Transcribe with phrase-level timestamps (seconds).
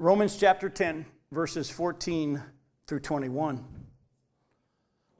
[0.00, 2.40] Romans chapter 10, verses 14
[2.86, 3.64] through 21.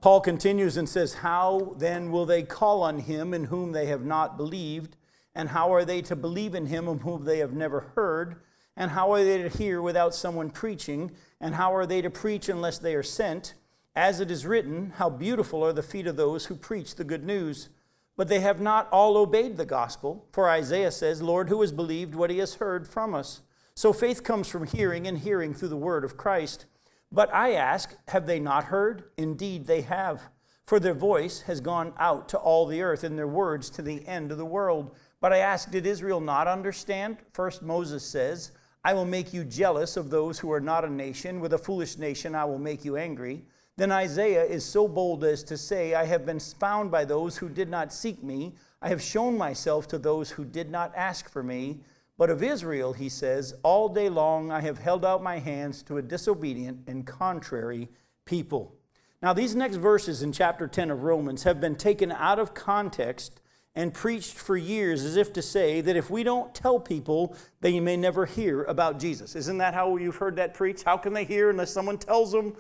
[0.01, 4.05] Paul continues and says, How then will they call on him in whom they have
[4.05, 4.97] not believed?
[5.35, 8.37] And how are they to believe in him of whom they have never heard?
[8.77, 11.11] And how are they to hear without someone preaching?
[11.41, 13.55] And how are they to preach unless they are sent?
[13.97, 17.25] As it is written, How beautiful are the feet of those who preach the good
[17.25, 17.69] news.
[18.17, 20.29] But they have not all obeyed the gospel.
[20.31, 23.41] For Isaiah says, Lord, who has believed what he has heard from us?
[23.79, 26.67] So faith comes from hearing, and hearing through the word of Christ.
[27.13, 29.05] But I ask, have they not heard?
[29.17, 30.31] Indeed, they have.
[30.65, 34.05] For their voice has gone out to all the earth, and their words to the
[34.05, 34.97] end of the world.
[35.21, 37.19] But I ask, did Israel not understand?
[37.33, 38.51] First, Moses says,
[38.83, 41.39] I will make you jealous of those who are not a nation.
[41.39, 43.45] With a foolish nation, I will make you angry.
[43.77, 47.49] Then Isaiah is so bold as to say, I have been found by those who
[47.49, 48.57] did not seek me.
[48.83, 51.79] I have shown myself to those who did not ask for me.
[52.19, 55.97] But of Israel, he says, All day long I have held out my hands to
[55.97, 57.89] a disobedient and contrary
[58.25, 58.75] people.
[59.23, 63.41] Now, these next verses in chapter 10 of Romans have been taken out of context
[63.75, 67.79] and preached for years as if to say that if we don't tell people, they
[67.79, 69.37] may never hear about Jesus.
[69.37, 70.83] Isn't that how you've heard that preached?
[70.83, 72.57] How can they hear unless someone tells them?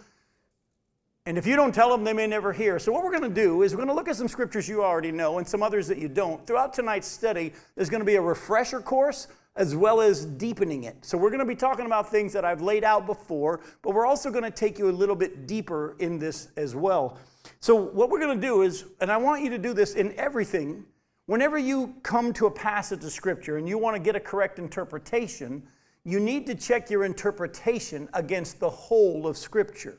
[1.26, 2.78] And if you don't tell them, they may never hear.
[2.78, 4.82] So, what we're going to do is we're going to look at some scriptures you
[4.82, 6.46] already know and some others that you don't.
[6.46, 9.26] Throughout tonight's study, there's going to be a refresher course
[9.58, 10.96] as well as deepening it.
[11.04, 14.06] So, we're going to be talking about things that I've laid out before, but we're
[14.06, 17.18] also going to take you a little bit deeper in this as well.
[17.60, 20.14] So, what we're going to do is, and I want you to do this in
[20.16, 20.84] everything,
[21.26, 24.58] whenever you come to a passage of Scripture and you want to get a correct
[24.58, 25.62] interpretation,
[26.04, 29.98] you need to check your interpretation against the whole of Scripture.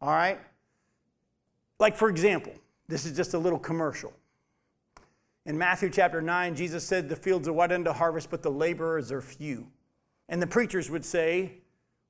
[0.00, 0.38] All right?
[1.78, 2.52] Like, for example,
[2.86, 4.12] this is just a little commercial.
[5.48, 9.10] In Matthew chapter 9, Jesus said, The fields are wide unto harvest, but the laborers
[9.10, 9.68] are few.
[10.28, 11.62] And the preachers would say,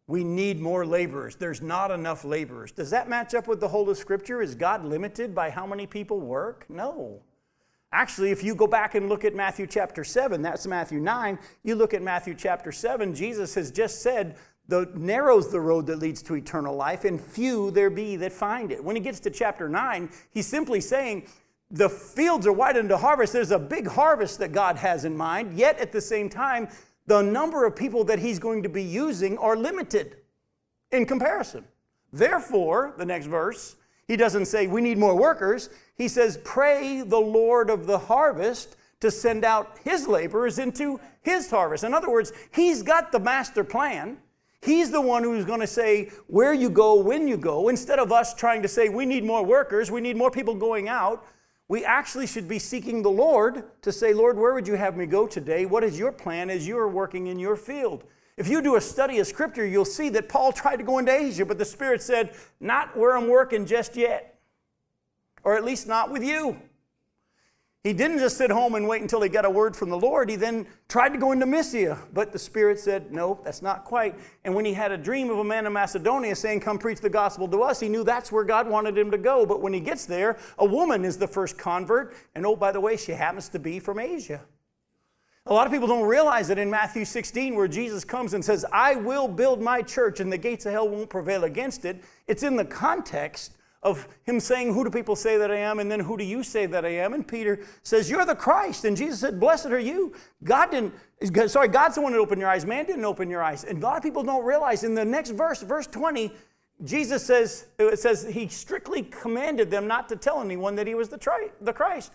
[0.09, 1.37] We need more laborers.
[1.37, 2.73] There's not enough laborers.
[2.73, 4.43] Does that match up with the whole of Scripture?
[4.43, 6.67] Is God limited by how many people work?
[6.69, 7.23] No.
[7.93, 11.77] Actually, if you go back and look at Matthew chapter 7, that's Matthew 9, you
[11.77, 16.21] look at Matthew chapter 7, Jesus has just said, the narrow's the road that leads
[16.25, 18.85] to eternal life, and few there be that find it.
[18.85, 21.27] When he gets to chapter 9, he's simply saying,
[21.71, 23.33] the fields are wide unto harvest.
[23.33, 26.69] There's a big harvest that God has in mind, yet at the same time,
[27.07, 30.17] the number of people that He's going to be using are limited
[30.93, 31.65] in comparison.
[32.13, 33.77] Therefore, the next verse,
[34.07, 35.69] He doesn't say we need more workers.
[35.97, 41.51] He says, Pray the Lord of the harvest to send out His laborers into His
[41.51, 41.85] harvest.
[41.85, 44.19] In other words, He's got the master plan.
[44.63, 48.11] He's the one who's going to say where you go, when you go, instead of
[48.11, 51.25] us trying to say we need more workers, we need more people going out
[51.69, 55.05] we actually should be seeking the Lord to say, Lord, where would you have me
[55.05, 55.67] go today?
[55.67, 58.05] What is your plan as you are working in your field?
[58.39, 61.13] If you do a study of Scripture, you'll see that Paul tried to go into
[61.13, 64.39] Asia, but the Spirit said, Not where I'm working just yet,
[65.45, 66.57] or at least not with you.
[67.89, 70.29] He didn't just sit home and wait until he got a word from the Lord.
[70.29, 74.15] He then tried to go into Mysia, but the Spirit said, No, that's not quite.
[74.45, 77.09] And when he had a dream of a man in Macedonia saying, Come preach the
[77.09, 79.47] gospel to us, he knew that's where God wanted him to go.
[79.47, 82.15] But when he gets there, a woman is the first convert.
[82.35, 84.43] And oh, by the way, she happens to be from Asia.
[85.47, 88.67] A lot of people don't realize that in Matthew 16, where Jesus comes and says,
[88.71, 92.43] I will build my church and the gates of hell won't prevail against it, it's
[92.43, 95.79] in the context of him saying, Who do people say that I am?
[95.79, 97.15] And then, Who do you say that I am?
[97.15, 98.85] And Peter says, You're the Christ.
[98.85, 100.15] And Jesus said, Blessed are you.
[100.43, 100.95] God didn't,
[101.51, 102.67] sorry, God's the one that opened your eyes.
[102.67, 103.65] Man didn't open your eyes.
[103.65, 106.33] And a lot of people don't realize in the next verse, verse 20,
[106.85, 111.09] Jesus says, it says, He strictly commanded them not to tell anyone that He was
[111.09, 112.13] the, tri- the Christ.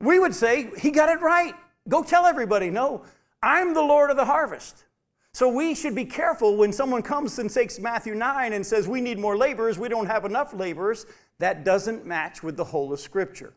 [0.00, 1.54] We would say, He got it right.
[1.88, 2.70] Go tell everybody.
[2.70, 3.04] No,
[3.42, 4.84] I'm the Lord of the harvest.
[5.34, 9.00] So we should be careful when someone comes and takes Matthew 9 and says, We
[9.00, 11.06] need more laborers, we don't have enough laborers.
[11.40, 13.52] That doesn't match with the whole of Scripture.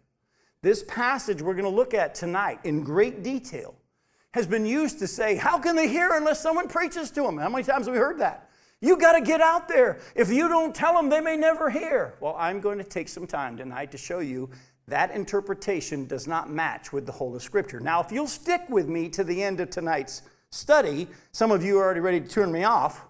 [0.63, 3.75] This passage we're going to look at tonight in great detail
[4.33, 7.37] has been used to say, How can they hear unless someone preaches to them?
[7.37, 8.49] How many times have we heard that?
[8.81, 9.99] You got to get out there.
[10.15, 12.15] If you don't tell them, they may never hear.
[12.19, 14.49] Well, I'm going to take some time tonight to show you
[14.87, 17.79] that interpretation does not match with the whole of Scripture.
[17.79, 21.77] Now, if you'll stick with me to the end of tonight's study, some of you
[21.77, 23.05] are already ready to turn me off.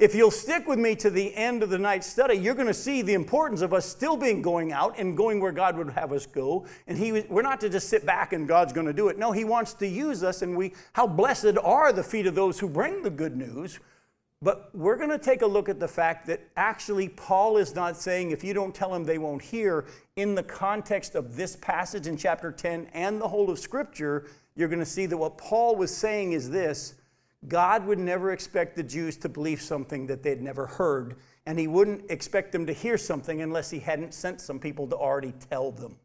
[0.00, 2.72] If you'll stick with me to the end of the night study, you're going to
[2.72, 6.10] see the importance of us still being going out and going where God would have
[6.10, 6.64] us go.
[6.86, 9.18] And he, we're not to just sit back and God's going to do it.
[9.18, 12.58] No, He wants to use us, and we, how blessed are the feet of those
[12.58, 13.78] who bring the good news.
[14.42, 17.94] But we're going to take a look at the fact that actually Paul is not
[17.98, 19.84] saying if you don't tell them they won't hear.
[20.16, 24.68] In the context of this passage in chapter 10 and the whole of Scripture, you're
[24.68, 26.94] going to see that what Paul was saying is this
[27.48, 31.16] God would never expect the Jews to believe something that they'd never heard,
[31.46, 34.96] and He wouldn't expect them to hear something unless He hadn't sent some people to
[34.96, 35.96] already tell them.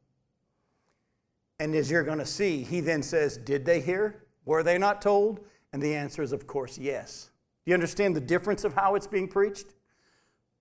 [1.59, 4.23] And as you're going to see, He then says, Did they hear?
[4.45, 5.41] Were they not told?
[5.73, 7.31] And the answer is, of course, yes.
[7.65, 9.65] Do you understand the difference of how it's being preached?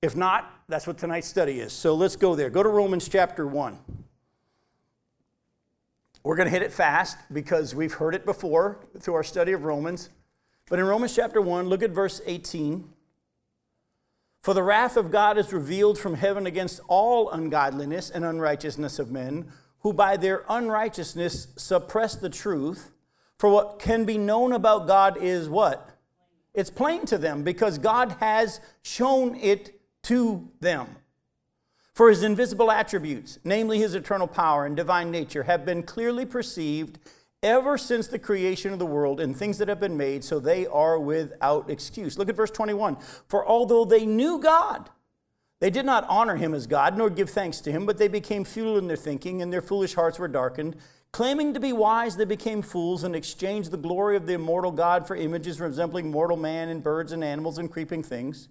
[0.03, 1.73] If not, that's what tonight's study is.
[1.73, 2.51] So let's go there.
[2.51, 3.79] Go to Romans chapter 1.
[6.25, 9.67] We're going to hit it fast because we've heard it before through our study of
[9.67, 10.09] Romans.
[10.71, 12.89] But in Romans chapter 1, look at verse 18.
[14.41, 19.11] For the wrath of God is revealed from heaven against all ungodliness and unrighteousness of
[19.11, 22.91] men, who by their unrighteousness suppress the truth.
[23.39, 25.91] For what can be known about God is what?
[26.55, 30.87] It's plain to them because God has shown it to them.
[31.95, 36.99] For his invisible attributes, namely his eternal power and divine nature, have been clearly perceived
[37.41, 40.67] ever since the creation of the world and things that have been made, so they
[40.67, 42.19] are without excuse.
[42.19, 42.97] Look at verse 21.
[43.29, 44.91] For although they knew God,
[45.61, 48.45] they did not honor him as God, nor give thanks to him, but they became
[48.45, 50.77] futile in their thinking, and their foolish hearts were darkened.
[51.13, 55.07] Claiming to be wise, they became fools and exchanged the glory of the immortal God
[55.07, 58.49] for images resembling mortal man and birds and animals and creeping things.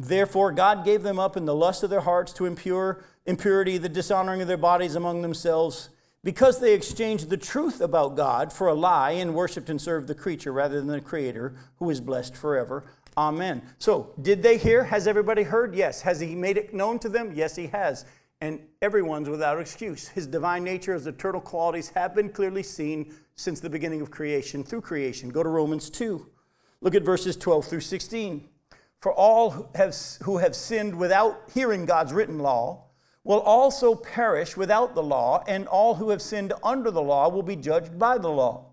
[0.00, 3.88] Therefore, God gave them up in the lust of their hearts to impure, impurity, the
[3.88, 5.88] dishonoring of their bodies among themselves,
[6.22, 10.14] because they exchanged the truth about God for a lie and worshiped and served the
[10.14, 12.84] creature rather than the Creator, who is blessed forever.
[13.16, 13.60] Amen.
[13.78, 14.84] So, did they hear?
[14.84, 15.74] Has everybody heard?
[15.74, 16.00] Yes.
[16.02, 17.32] Has He made it known to them?
[17.34, 18.04] Yes, He has.
[18.40, 20.06] And everyone's without excuse.
[20.06, 24.62] His divine nature, His eternal qualities have been clearly seen since the beginning of creation,
[24.62, 25.30] through creation.
[25.30, 26.24] Go to Romans 2.
[26.82, 28.48] Look at verses 12 through 16.
[29.00, 32.84] For all who have, who have sinned without hearing God's written law
[33.22, 37.42] will also perish without the law, and all who have sinned under the law will
[37.42, 38.64] be judged by the law.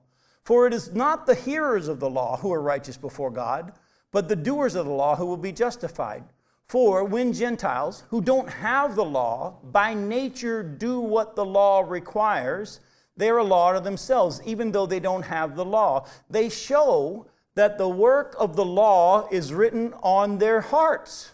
[0.44, 3.74] For it is not the hearers of the law who are righteous before God,
[4.12, 6.24] but the doers of the law who will be justified.
[6.68, 12.80] For when Gentiles who don't have the law by nature do what the law requires,
[13.18, 16.08] they are a law to themselves, even though they don't have the law.
[16.30, 21.32] They show that the work of the law is written on their hearts,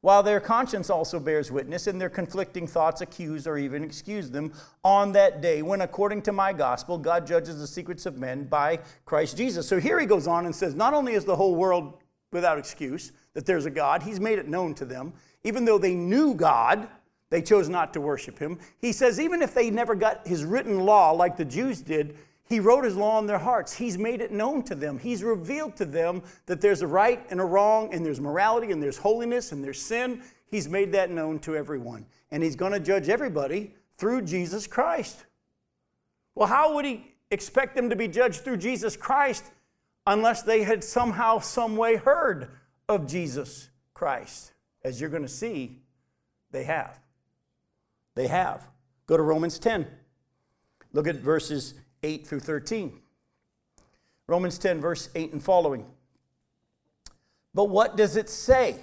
[0.00, 4.52] while their conscience also bears witness, and their conflicting thoughts accuse or even excuse them
[4.84, 8.78] on that day when, according to my gospel, God judges the secrets of men by
[9.04, 9.66] Christ Jesus.
[9.66, 11.94] So here he goes on and says, Not only is the whole world
[12.32, 15.12] without excuse that there's a God, he's made it known to them.
[15.42, 16.88] Even though they knew God,
[17.30, 18.58] they chose not to worship him.
[18.78, 22.16] He says, even if they never got his written law like the Jews did,
[22.48, 23.72] he wrote his law in their hearts.
[23.74, 24.98] He's made it known to them.
[24.98, 28.80] He's revealed to them that there's a right and a wrong, and there's morality, and
[28.80, 30.22] there's holiness, and there's sin.
[30.48, 32.06] He's made that known to everyone.
[32.30, 35.26] And he's going to judge everybody through Jesus Christ.
[36.36, 39.44] Well, how would he expect them to be judged through Jesus Christ
[40.06, 42.50] unless they had somehow, some way heard
[42.88, 44.52] of Jesus Christ?
[44.84, 45.80] As you're going to see,
[46.52, 47.00] they have.
[48.14, 48.68] They have.
[49.06, 49.86] Go to Romans 10.
[50.92, 51.74] Look at verses
[52.06, 53.00] 8 through 13.
[54.28, 55.86] Romans 10, verse 8 and following.
[57.52, 58.76] But what does it say?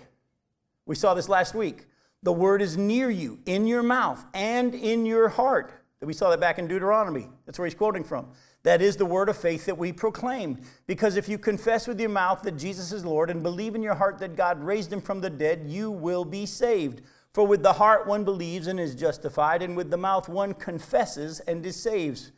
[0.85, 1.85] We saw this last week.
[2.21, 5.73] The word is near you, in your mouth and in your heart.
[6.01, 7.29] We saw that back in Deuteronomy.
[7.45, 8.27] That's where he's quoting from.
[8.63, 10.59] That is the word of faith that we proclaim.
[10.87, 13.95] Because if you confess with your mouth that Jesus is Lord and believe in your
[13.95, 17.01] heart that God raised him from the dead, you will be saved.
[17.33, 21.39] For with the heart one believes and is justified, and with the mouth one confesses
[21.41, 22.31] and is saved.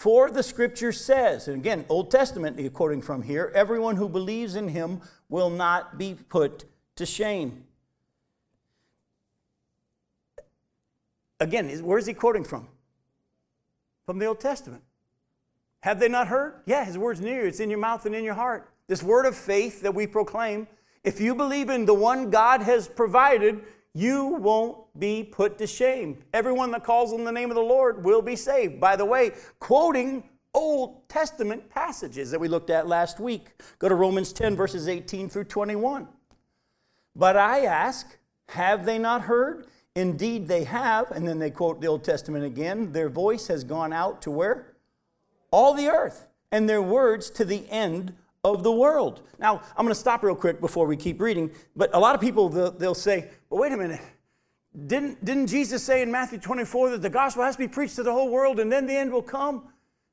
[0.00, 4.68] For the scripture says, and again, Old Testament quoting from here, everyone who believes in
[4.68, 6.64] him will not be put
[6.96, 7.64] to shame.
[11.38, 12.66] Again, where's he quoting from?
[14.06, 14.82] From the Old Testament.
[15.80, 16.62] Have they not heard?
[16.64, 17.48] Yeah, his word's near you.
[17.48, 18.70] It's in your mouth and in your heart.
[18.86, 20.66] This word of faith that we proclaim,
[21.04, 23.60] if you believe in the one God has provided,
[23.92, 26.18] you won't be put to shame.
[26.32, 28.78] Everyone that calls on the name of the Lord will be saved.
[28.78, 33.48] By the way, quoting Old Testament passages that we looked at last week.
[33.78, 36.06] Go to Romans 10, verses 18 through 21.
[37.16, 38.18] But I ask,
[38.50, 39.66] have they not heard?
[39.94, 41.10] Indeed, they have.
[41.10, 42.92] And then they quote the Old Testament again.
[42.92, 44.74] Their voice has gone out to where?
[45.50, 48.14] All the earth, and their words to the end
[48.44, 49.22] of the world.
[49.38, 52.20] Now, I'm going to stop real quick before we keep reading, but a lot of
[52.20, 54.00] people, they'll, say, well, wait a minute.
[54.86, 58.02] Didn't, didn't Jesus say in Matthew 24 that the gospel has to be preached to
[58.02, 59.64] the whole world and then the end will come?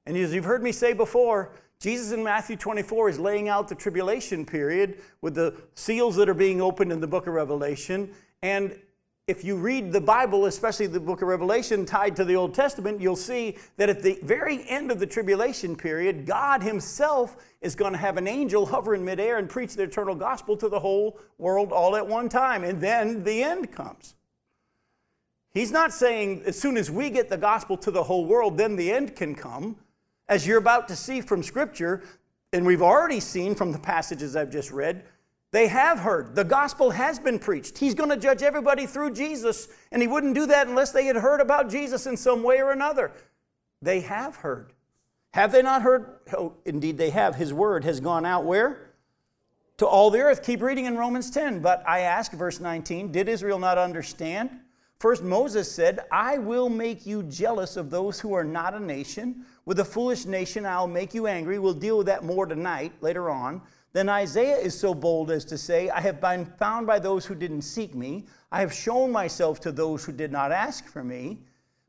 [0.06, 3.76] And as you've heard me say before, Jesus in Matthew 24 is laying out the
[3.76, 8.12] tribulation period with the seals that are being opened in the book of Revelation.
[8.42, 8.80] And
[9.28, 13.00] if you read the Bible, especially the book of Revelation tied to the Old Testament,
[13.00, 17.92] you'll see that at the very end of the tribulation period, God Himself is going
[17.92, 21.20] to have an angel hover in midair and preach the eternal gospel to the whole
[21.38, 22.64] world all at one time.
[22.64, 24.16] And then the end comes.
[25.58, 28.76] He's not saying as soon as we get the gospel to the whole world, then
[28.76, 29.76] the end can come.
[30.30, 32.04] As you're about to see from Scripture,
[32.54, 35.04] and we've already seen from the passages I've just read,
[35.52, 36.36] they have heard.
[36.36, 37.80] The gospel has been preached.
[37.80, 41.16] He's going to judge everybody through Jesus, and he wouldn't do that unless they had
[41.16, 43.12] heard about Jesus in some way or another.
[43.82, 44.74] They have heard.
[45.34, 46.20] Have they not heard?
[46.38, 47.34] Oh, indeed, they have.
[47.34, 48.92] His word has gone out where?
[49.78, 50.44] To all the earth.
[50.44, 51.62] Keep reading in Romans 10.
[51.62, 54.52] But I ask, verse 19, did Israel not understand?
[55.00, 59.46] First, Moses said, I will make you jealous of those who are not a nation.
[59.66, 61.60] With a foolish nation, I'll make you angry.
[61.60, 63.62] We'll deal with that more tonight, later on.
[63.94, 67.36] Then Isaiah is so bold as to say, I have been found by those who
[67.36, 68.26] didn't seek me.
[68.52, 71.40] I have shown myself to those who did not ask for me.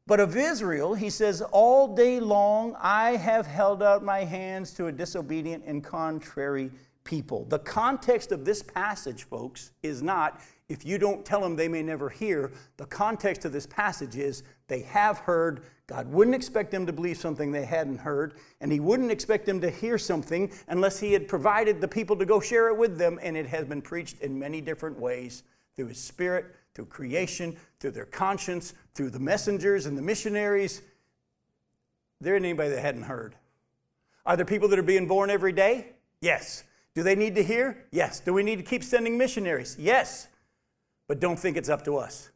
[0.06, 4.86] But of Israel, he says, All day long I have held out my hands to
[4.86, 6.70] a disobedient and contrary
[7.04, 7.44] people.
[7.46, 11.82] The context of this passage, folks, is not if you don't tell them they may
[11.82, 12.52] never hear.
[12.76, 15.62] The context of this passage is they have heard.
[15.86, 19.60] God wouldn't expect them to believe something they hadn't heard, and He wouldn't expect them
[19.62, 23.18] to hear something unless He had provided the people to go share it with them,
[23.22, 25.42] and it has been preached in many different ways
[25.74, 30.82] through His Spirit, through creation, through their conscience, through the messengers and the missionaries.
[32.20, 33.36] There ain't anybody that hadn't heard.
[34.26, 35.92] Are there people that are being born every day?
[36.20, 36.64] Yes.
[36.94, 37.86] Do they need to hear?
[37.90, 38.20] Yes.
[38.20, 39.76] Do we need to keep sending missionaries?
[39.78, 40.28] Yes.
[41.08, 42.30] But don't think it's up to us.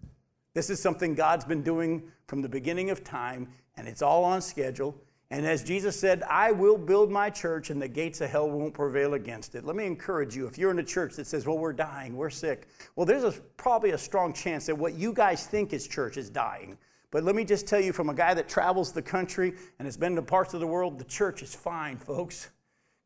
[0.54, 4.42] This is something God's been doing from the beginning of time, and it's all on
[4.42, 4.96] schedule.
[5.30, 8.74] And as Jesus said, I will build my church, and the gates of hell won't
[8.74, 9.64] prevail against it.
[9.64, 12.28] Let me encourage you if you're in a church that says, Well, we're dying, we're
[12.28, 16.18] sick, well, there's a, probably a strong chance that what you guys think is church
[16.18, 16.76] is dying.
[17.10, 19.98] But let me just tell you from a guy that travels the country and has
[19.98, 22.50] been to parts of the world, the church is fine, folks.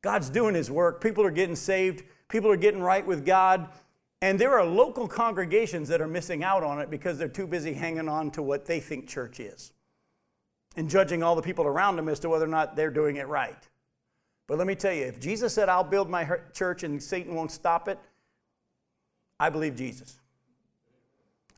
[0.03, 1.01] God's doing his work.
[1.01, 3.69] People are getting saved, people are getting right with God.
[4.23, 7.75] And there are local congregations that are missing out on it because they're too busy
[7.75, 9.73] hanging on to what they think church is
[10.77, 13.29] and judging all the people around them as to whether or not they're doing it
[13.29, 13.69] right.
[14.47, 17.51] But let me tell you, if Jesus said, I'll build my church and Satan won't
[17.51, 17.99] stop it,
[19.41, 20.19] I believe Jesus.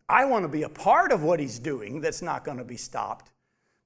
[0.09, 2.77] I want to be a part of what he's doing that's not going to be
[2.77, 3.31] stopped.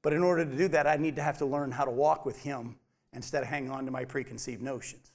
[0.02, 2.24] But in order to do that, I need to have to learn how to walk
[2.24, 2.76] with him
[3.12, 5.11] instead of hang on to my preconceived notions.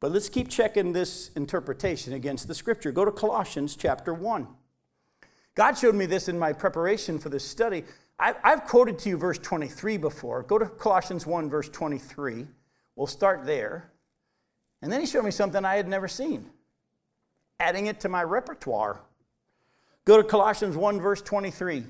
[0.00, 2.92] But let's keep checking this interpretation against the scripture.
[2.92, 4.46] Go to Colossians chapter 1.
[5.54, 7.84] God showed me this in my preparation for this study.
[8.18, 10.42] I've quoted to you verse 23 before.
[10.42, 12.46] Go to Colossians 1, verse 23.
[12.94, 13.90] We'll start there.
[14.82, 16.50] And then he showed me something I had never seen,
[17.58, 19.00] adding it to my repertoire.
[20.04, 21.84] Go to Colossians 1, verse 23.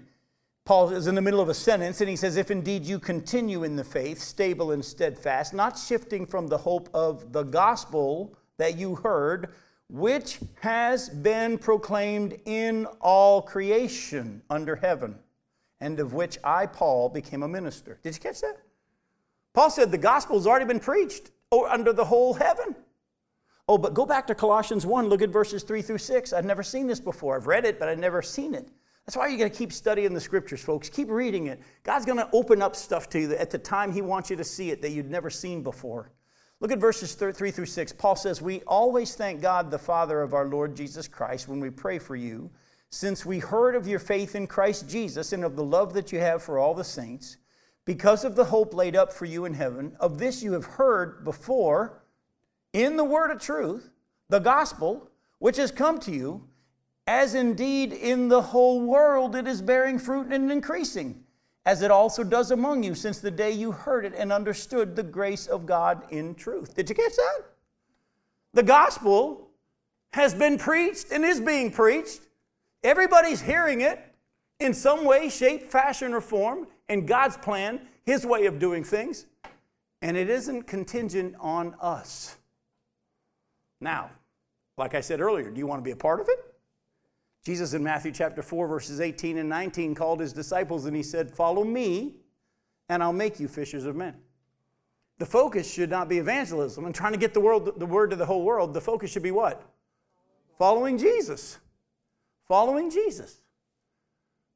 [0.67, 3.63] Paul is in the middle of a sentence and he says, If indeed you continue
[3.63, 8.77] in the faith, stable and steadfast, not shifting from the hope of the gospel that
[8.77, 9.51] you heard,
[9.89, 15.17] which has been proclaimed in all creation under heaven,
[15.81, 18.01] and of which I, Paul, became a minister.
[18.03, 18.57] Did you catch that?
[19.55, 22.75] Paul said the gospel has already been preached under the whole heaven.
[23.69, 26.33] Oh, but go back to Colossians 1, look at verses 3 through 6.
[26.33, 27.37] I've never seen this before.
[27.37, 28.69] I've read it, but I've never seen it.
[29.07, 30.89] That's why you got to keep studying the scriptures, folks.
[30.89, 31.61] Keep reading it.
[31.85, 34.45] God's going to open up stuff to you at the time He wants you to
[34.45, 36.11] see it that you'd never seen before.
[36.59, 37.93] Look at verses 3 through 6.
[37.93, 41.71] Paul says, We always thank God, the Father of our Lord Jesus Christ, when we
[41.71, 42.51] pray for you,
[42.91, 46.19] since we heard of your faith in Christ Jesus and of the love that you
[46.19, 47.37] have for all the saints,
[47.85, 49.95] because of the hope laid up for you in heaven.
[50.01, 52.03] Of this you have heard before
[52.73, 53.91] in the word of truth,
[54.29, 56.49] the gospel, which has come to you
[57.07, 61.23] as indeed in the whole world it is bearing fruit and increasing,
[61.65, 65.03] as it also does among you since the day you heard it and understood the
[65.03, 66.75] grace of God in truth.
[66.75, 67.43] Did you catch that?
[68.55, 69.51] The gospel
[70.13, 72.21] has been preached and is being preached.
[72.83, 74.01] Everybody's hearing it
[74.59, 79.27] in some way, shape, fashion, or form in God's plan, His way of doing things,
[80.03, 82.37] and it isn't contingent on us.
[83.81, 84.11] Now,
[84.79, 86.56] like I said earlier, do you want to be a part of it?
[87.47, 91.31] Jesus in Matthew chapter 4, verses 18 and 19 called his disciples and he said,
[91.31, 92.17] Follow me,
[92.89, 94.17] and I'll make you fishers of men.
[95.19, 98.17] The focus should not be evangelism and trying to get the, world, the word to
[98.17, 98.75] the whole world.
[98.75, 99.63] The focus should be what?
[100.59, 101.59] Following Jesus.
[102.49, 103.39] Following Jesus.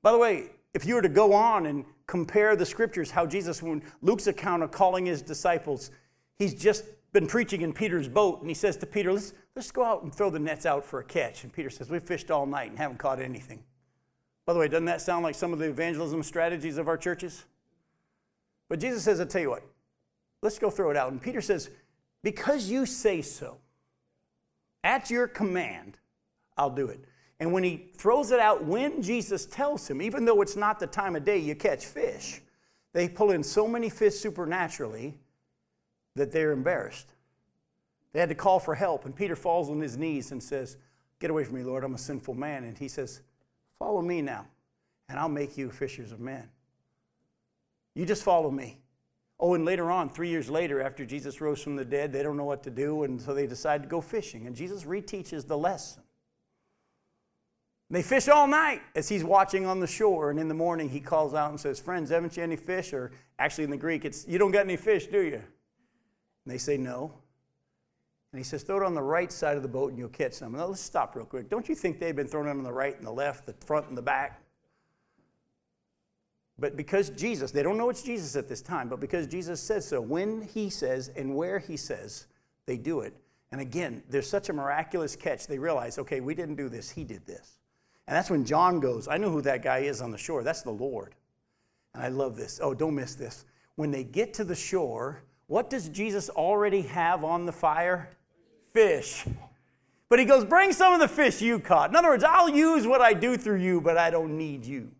[0.02, 3.62] By the way, if you were to go on and compare the scriptures, how Jesus,
[3.62, 5.92] when Luke's account of calling his disciples,
[6.40, 6.82] he's just
[7.12, 10.14] been preaching in Peter's boat, and he says to Peter, let's, let's go out and
[10.14, 11.43] throw the nets out for a catch.
[11.43, 13.62] And Peter says, We've fished all night and haven't caught anything.
[14.47, 17.45] By the way, doesn't that sound like some of the evangelism strategies of our churches?
[18.69, 19.62] But Jesus says, I'll tell you what,
[20.43, 21.11] let's go throw it out.
[21.11, 21.71] And Peter says,
[22.23, 23.59] Because you say so,
[24.85, 25.99] at your command,
[26.57, 27.05] I'll do it.
[27.38, 30.87] And when he throws it out, when Jesus tells him, even though it's not the
[30.87, 32.43] time of day you catch fish,
[32.93, 35.19] they pull in so many fish supernaturally
[36.17, 37.12] that they're embarrassed.
[38.12, 40.76] They had to call for help, and Peter falls on his knees and says,
[41.21, 42.64] Get away from me, Lord, I'm a sinful man.
[42.64, 43.21] And he says,
[43.79, 44.47] Follow me now,
[45.09, 46.49] and I'll make you fishers of men.
[47.95, 48.79] You just follow me.
[49.38, 52.37] Oh, and later on, three years later, after Jesus rose from the dead, they don't
[52.37, 54.47] know what to do, and so they decide to go fishing.
[54.47, 56.02] And Jesus reteaches the lesson.
[57.88, 61.00] They fish all night as he's watching on the shore, and in the morning he
[61.00, 62.93] calls out and says, Friends, haven't you any fish?
[62.93, 65.43] Or actually, in the Greek, it's, You don't got any fish, do you?
[66.50, 67.12] And they say, No.
[68.33, 70.33] And he says, Throw it on the right side of the boat and you'll catch
[70.33, 70.54] some.
[70.54, 71.49] Now, let's stop real quick.
[71.49, 73.97] Don't you think they've been thrown on the right and the left, the front and
[73.97, 74.42] the back?
[76.59, 79.87] But because Jesus, they don't know it's Jesus at this time, but because Jesus says
[79.87, 82.26] so, when he says and where he says,
[82.66, 83.14] they do it.
[83.52, 85.47] And again, there's such a miraculous catch.
[85.47, 87.61] They realize, okay, we didn't do this, he did this.
[88.09, 90.42] And that's when John goes, I know who that guy is on the shore.
[90.42, 91.14] That's the Lord.
[91.95, 92.59] And I love this.
[92.61, 93.45] Oh, don't miss this.
[93.76, 98.09] When they get to the shore, what does Jesus already have on the fire?
[98.73, 99.26] Fish.
[100.09, 101.90] But he goes, Bring some of the fish you caught.
[101.90, 104.92] In other words, I'll use what I do through you, but I don't need you.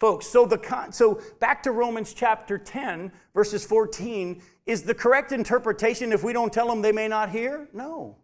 [0.00, 5.30] Folks, so, the, con- so back to Romans chapter 10, verses 14, is the correct
[5.30, 7.68] interpretation if we don't tell them they may not hear?
[7.72, 8.16] No.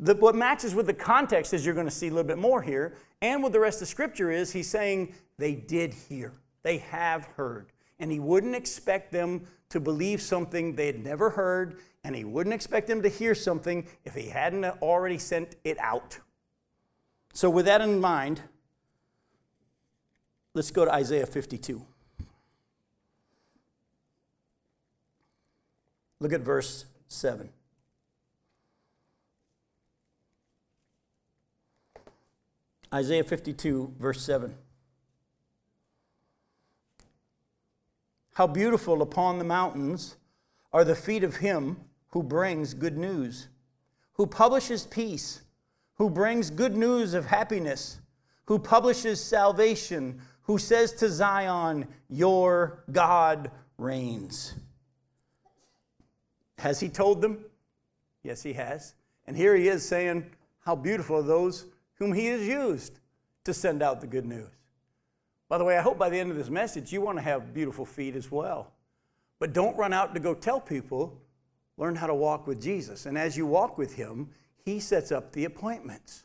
[0.00, 2.60] The, what matches with the context, as you're going to see a little bit more
[2.60, 7.24] here, and with the rest of Scripture is he's saying they did hear, they have
[7.36, 7.72] heard.
[8.00, 12.54] And he wouldn't expect them to believe something they had never heard, and he wouldn't
[12.54, 16.18] expect them to hear something if he hadn't already sent it out.
[17.32, 18.42] So, with that in mind,
[20.52, 21.86] Let's go to Isaiah 52.
[26.18, 27.48] Look at verse 7.
[32.92, 34.56] Isaiah 52, verse 7.
[38.40, 40.16] How beautiful upon the mountains
[40.72, 41.76] are the feet of him
[42.12, 43.48] who brings good news,
[44.14, 45.42] who publishes peace,
[45.96, 48.00] who brings good news of happiness,
[48.46, 54.54] who publishes salvation who says to Zion, Your God reigns.
[56.56, 57.44] Has he told them?
[58.22, 58.94] Yes, he has.
[59.26, 60.24] And here he is saying,
[60.60, 63.00] How beautiful are those whom he has used
[63.44, 64.48] to send out the good news.
[65.50, 67.52] By the way, I hope by the end of this message you want to have
[67.52, 68.72] beautiful feet as well.
[69.40, 71.20] But don't run out to go tell people,
[71.76, 73.04] learn how to walk with Jesus.
[73.04, 74.30] And as you walk with him,
[74.64, 76.24] he sets up the appointments.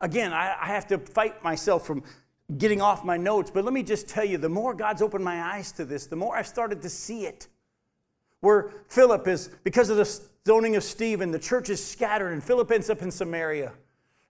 [0.00, 2.02] Again, I, I have to fight myself from
[2.58, 5.40] getting off my notes, but let me just tell you the more God's opened my
[5.40, 7.46] eyes to this, the more I've started to see it.
[8.40, 12.72] Where Philip is, because of the stoning of Stephen, the church is scattered, and Philip
[12.72, 13.74] ends up in Samaria.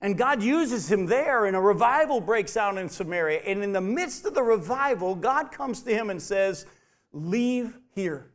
[0.05, 3.40] And God uses him there, and a revival breaks out in Samaria.
[3.47, 6.67] And in the midst of the revival, God comes to him and says,
[7.14, 8.27] Leave here.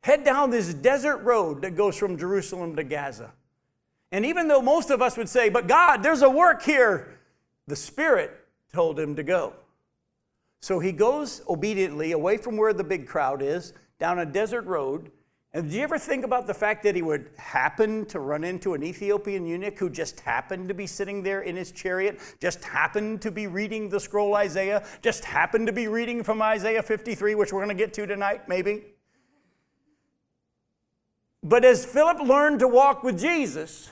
[0.00, 3.30] Head down this desert road that goes from Jerusalem to Gaza.
[4.10, 7.20] And even though most of us would say, But God, there's a work here,
[7.68, 8.32] the Spirit
[8.72, 9.52] told him to go.
[10.60, 15.12] So he goes obediently away from where the big crowd is, down a desert road.
[15.52, 18.74] And did you ever think about the fact that he would happen to run into
[18.74, 23.20] an Ethiopian eunuch who just happened to be sitting there in his chariot, just happened
[23.22, 27.52] to be reading the scroll Isaiah, just happened to be reading from Isaiah 53, which
[27.52, 28.84] we're going to get to tonight, maybe?
[31.42, 33.90] But as Philip learned to walk with Jesus,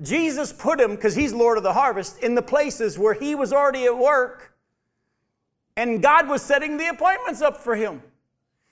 [0.00, 3.52] Jesus put him, because he's Lord of the harvest, in the places where he was
[3.52, 4.54] already at work,
[5.76, 8.02] and God was setting the appointments up for him.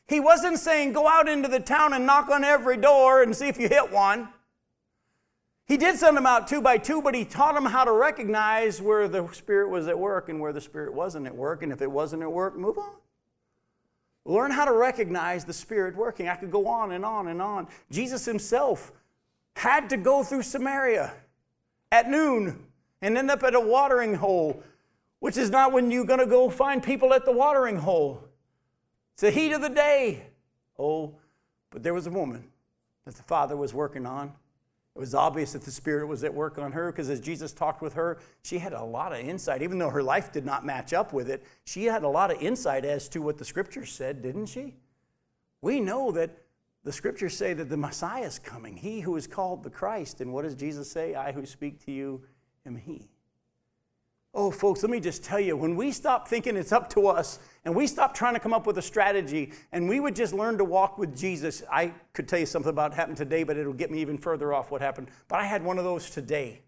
[0.08, 3.46] He wasn't saying, go out into the town and knock on every door and see
[3.46, 4.28] if you hit one.
[5.66, 8.80] He did send them out two by two, but he taught them how to recognize
[8.80, 11.62] where the Spirit was at work and where the Spirit wasn't at work.
[11.62, 12.94] And if it wasn't at work, move on.
[14.24, 16.26] Learn how to recognize the Spirit working.
[16.26, 17.68] I could go on and on and on.
[17.90, 18.92] Jesus himself
[19.56, 21.12] had to go through Samaria
[21.92, 22.64] at noon
[23.02, 24.62] and end up at a watering hole,
[25.20, 28.27] which is not when you're going to go find people at the watering hole.
[29.18, 30.28] It's the heat of the day.
[30.78, 31.16] Oh,
[31.70, 32.44] but there was a woman
[33.04, 34.28] that the Father was working on.
[34.94, 37.82] It was obvious that the Spirit was at work on her because as Jesus talked
[37.82, 39.60] with her, she had a lot of insight.
[39.60, 42.40] Even though her life did not match up with it, she had a lot of
[42.40, 44.76] insight as to what the Scriptures said, didn't she?
[45.62, 46.38] We know that
[46.84, 50.20] the scriptures say that the Messiah is coming, he who is called the Christ.
[50.20, 51.16] And what does Jesus say?
[51.16, 52.22] I who speak to you
[52.64, 53.08] am he.
[54.34, 57.38] Oh, folks, let me just tell you when we stop thinking it's up to us
[57.64, 60.58] and we stop trying to come up with a strategy and we would just learn
[60.58, 63.72] to walk with Jesus, I could tell you something about what happened today, but it'll
[63.72, 65.08] get me even further off what happened.
[65.28, 66.60] But I had one of those today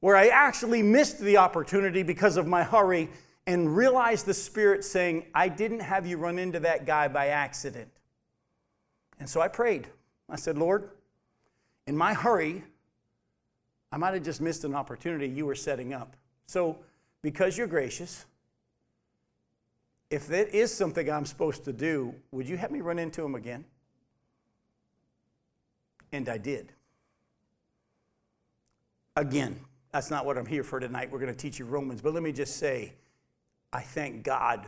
[0.00, 3.08] where I actually missed the opportunity because of my hurry
[3.46, 7.90] and realized the Spirit saying, I didn't have you run into that guy by accident.
[9.18, 9.88] And so I prayed.
[10.28, 10.90] I said, Lord,
[11.86, 12.64] in my hurry,
[13.90, 16.16] I might have just missed an opportunity you were setting up.
[16.52, 16.76] So,
[17.22, 18.26] because you're gracious,
[20.10, 23.34] if that is something I'm supposed to do, would you have me run into him
[23.34, 23.64] again?
[26.12, 26.70] And I did.
[29.16, 29.60] Again,
[29.92, 31.10] that's not what I'm here for tonight.
[31.10, 32.02] We're going to teach you Romans.
[32.02, 32.92] But let me just say,
[33.72, 34.66] I thank God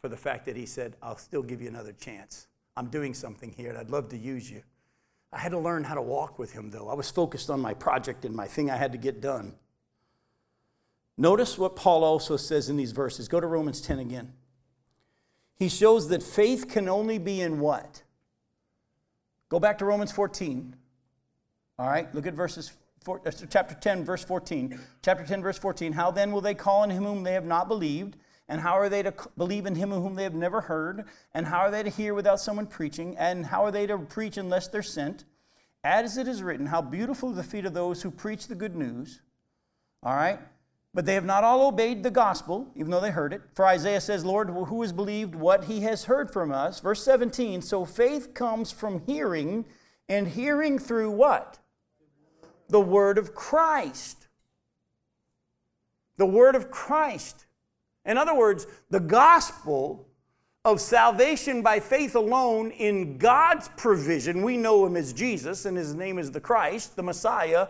[0.00, 2.46] for the fact that He said, I'll still give you another chance.
[2.78, 4.62] I'm doing something here and I'd love to use you.
[5.34, 6.88] I had to learn how to walk with Him, though.
[6.88, 9.52] I was focused on my project and my thing I had to get done.
[11.20, 13.28] Notice what Paul also says in these verses.
[13.28, 14.32] Go to Romans 10 again.
[15.54, 18.02] He shows that faith can only be in what?
[19.50, 20.74] Go back to Romans 14.
[21.78, 24.80] All right, look at verses four, uh, chapter 10 verse 14.
[25.02, 25.92] Chapter 10 verse 14.
[25.92, 28.16] How then will they call on him whom they have not believed?
[28.48, 31.04] And how are they to believe in him whom they have never heard?
[31.34, 33.14] And how are they to hear without someone preaching?
[33.18, 35.26] And how are they to preach unless they're sent?
[35.84, 38.74] As it is written, how beautiful are the feet of those who preach the good
[38.74, 39.20] news.
[40.02, 40.38] All right?
[40.92, 43.42] But they have not all obeyed the gospel, even though they heard it.
[43.54, 46.80] For Isaiah says, Lord, who has believed what he has heard from us?
[46.80, 49.66] Verse 17, so faith comes from hearing,
[50.08, 51.60] and hearing through what?
[52.68, 54.26] The word of Christ.
[56.16, 57.46] The word of Christ.
[58.04, 60.08] In other words, the gospel
[60.64, 65.94] of salvation by faith alone in God's provision, we know him as Jesus, and his
[65.94, 67.68] name is the Christ, the Messiah.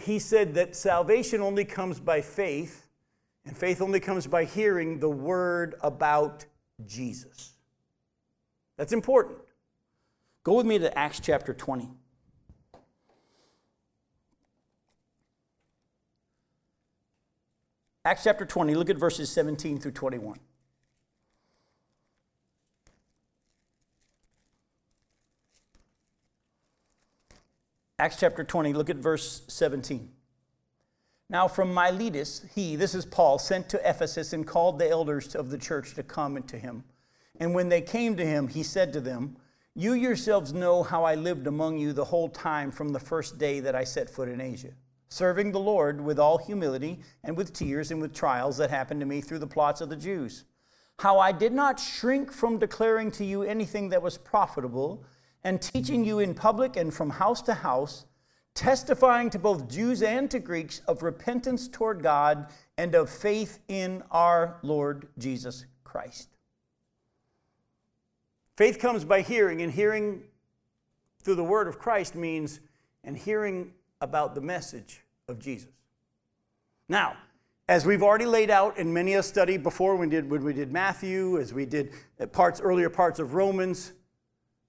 [0.00, 2.86] He said that salvation only comes by faith,
[3.44, 6.44] and faith only comes by hearing the word about
[6.86, 7.54] Jesus.
[8.76, 9.38] That's important.
[10.44, 11.90] Go with me to Acts chapter 20.
[18.04, 20.38] Acts chapter 20, look at verses 17 through 21.
[27.98, 30.10] Acts chapter 20, look at verse 17.
[31.30, 35.50] Now, from Miletus, he, this is Paul, sent to Ephesus and called the elders of
[35.50, 36.84] the church to come to him.
[37.40, 39.36] And when they came to him, he said to them,
[39.74, 43.60] You yourselves know how I lived among you the whole time from the first day
[43.60, 44.72] that I set foot in Asia
[45.08, 49.06] serving the Lord with all humility and with tears and with trials that happened to
[49.06, 50.44] me through the plots of the Jews.
[50.98, 55.04] How I did not shrink from declaring to you anything that was profitable,
[55.44, 58.06] and teaching you in public and from house to house,
[58.54, 64.02] testifying to both Jews and to Greeks of repentance toward God and of faith in
[64.10, 66.28] our Lord Jesus Christ.
[68.56, 70.22] Faith comes by hearing, and hearing
[71.22, 72.60] through the word of Christ means,
[73.04, 75.70] and hearing about the message of Jesus.
[76.88, 77.16] Now,
[77.68, 80.52] as we've already laid out in many a study before when we did, when we
[80.54, 83.92] did Matthew, as we did uh, parts, earlier parts of Romans,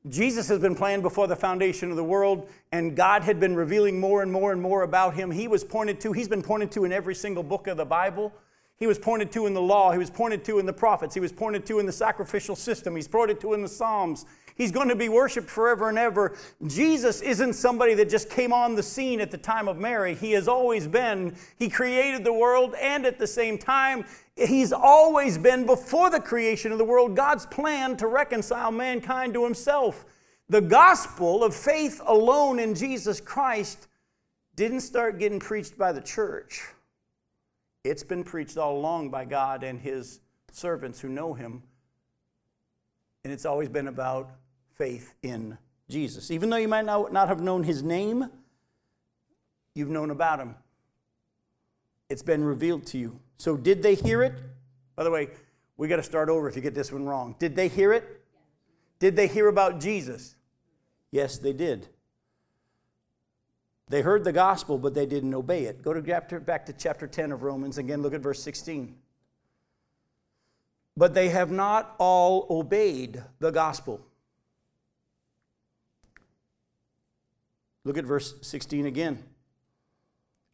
[0.09, 3.99] Jesus has been planned before the foundation of the world, and God had been revealing
[3.99, 5.31] more and more and more about him.
[5.31, 8.33] He was pointed to, he's been pointed to in every single book of the Bible.
[8.77, 9.91] He was pointed to in the law.
[9.91, 11.13] He was pointed to in the prophets.
[11.13, 12.95] He was pointed to in the sacrificial system.
[12.95, 14.25] He's pointed to in the Psalms.
[14.55, 16.35] He's going to be worshiped forever and ever.
[16.67, 20.15] Jesus isn't somebody that just came on the scene at the time of Mary.
[20.15, 21.35] He has always been.
[21.57, 24.05] He created the world, and at the same time,
[24.47, 29.43] He's always been before the creation of the world God's plan to reconcile mankind to
[29.43, 30.06] Himself.
[30.47, 33.88] The gospel of faith alone in Jesus Christ
[34.56, 36.63] didn't start getting preached by the church.
[37.84, 40.19] It's been preached all along by God and His
[40.52, 41.63] servants who know Him.
[43.23, 44.32] And it's always been about
[44.80, 45.58] faith in
[45.89, 46.32] Jesus.
[46.32, 48.30] Even though you might not have known his name,
[49.75, 50.56] you've known about him.
[52.10, 53.19] It's been revealed to you.
[53.39, 54.34] So, did they hear it?
[54.95, 55.30] By the way,
[55.78, 57.36] we got to start over if you get this one wrong.
[57.39, 58.21] Did they hear it?
[58.99, 60.36] Did they hear about Jesus?
[61.10, 61.88] Yes, they did.
[63.88, 65.82] They heard the gospel, but they didn't obey it.
[65.82, 67.78] Go to chapter, back to chapter 10 of Romans.
[67.78, 68.95] Again, look at verse 16.
[70.97, 74.06] But they have not all obeyed the gospel.
[77.86, 79.23] Look at verse 16 again.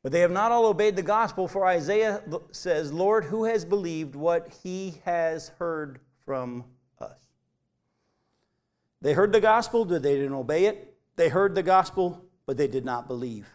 [0.06, 4.16] But they have not all obeyed the gospel, for Isaiah says, Lord, who has believed
[4.16, 6.64] what he has heard from
[7.02, 7.18] us?
[9.02, 10.96] They heard the gospel, but they didn't obey it.
[11.16, 13.50] They heard the gospel, but they did not believe.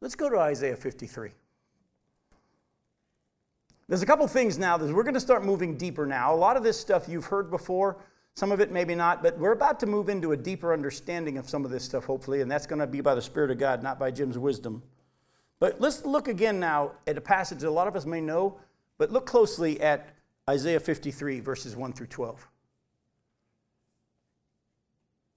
[0.00, 1.32] Let's go to Isaiah 53.
[3.86, 6.34] There's a couple things now that we're going to start moving deeper now.
[6.34, 7.98] A lot of this stuff you've heard before,
[8.34, 11.50] some of it maybe not, but we're about to move into a deeper understanding of
[11.50, 13.82] some of this stuff, hopefully, and that's going to be by the Spirit of God,
[13.82, 14.82] not by Jim's wisdom.
[15.58, 18.58] But let's look again now at a passage that a lot of us may know,
[18.98, 20.10] but look closely at
[20.48, 22.48] Isaiah 53, verses 1 through 12.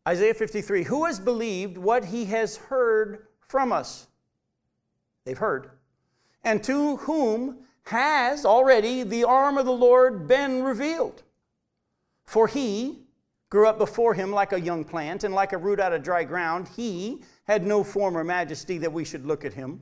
[0.07, 4.07] Isaiah 53 Who has believed what he has heard from us?
[5.25, 5.71] They've heard.
[6.43, 11.23] And to whom has already the arm of the Lord been revealed?
[12.25, 12.99] For he
[13.49, 16.23] grew up before him like a young plant and like a root out of dry
[16.23, 16.69] ground.
[16.75, 19.81] He had no form or majesty that we should look at him,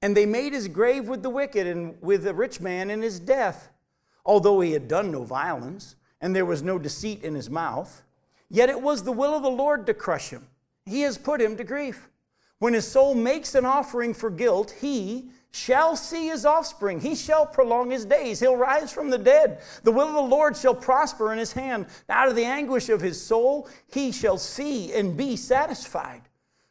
[0.00, 3.18] And they made his grave with the wicked and with the rich man in his
[3.18, 3.68] death,
[4.24, 8.04] although he had done no violence, and there was no deceit in his mouth.
[8.48, 10.46] Yet it was the will of the Lord to crush him.
[10.86, 12.08] He has put him to grief.
[12.58, 17.00] When his soul makes an offering for guilt, he shall see his offspring.
[17.00, 18.40] He shall prolong his days.
[18.40, 19.60] He'll rise from the dead.
[19.82, 21.86] The will of the Lord shall prosper in his hand.
[22.08, 26.27] Out of the anguish of his soul, he shall see and be satisfied.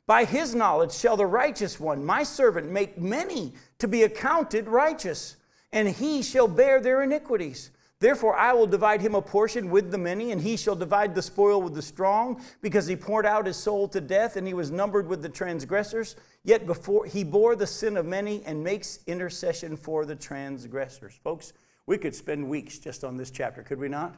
[0.07, 5.35] By his knowledge shall the righteous one, my servant, make many to be accounted righteous,
[5.73, 7.71] and he shall bear their iniquities.
[7.99, 11.21] Therefore, I will divide him a portion with the many, and he shall divide the
[11.21, 14.71] spoil with the strong, because he poured out his soul to death, and he was
[14.71, 16.15] numbered with the transgressors.
[16.43, 21.19] Yet before he bore the sin of many and makes intercession for the transgressors.
[21.21, 21.51] Folks,
[21.85, 24.15] we could spend weeks just on this chapter, could we not?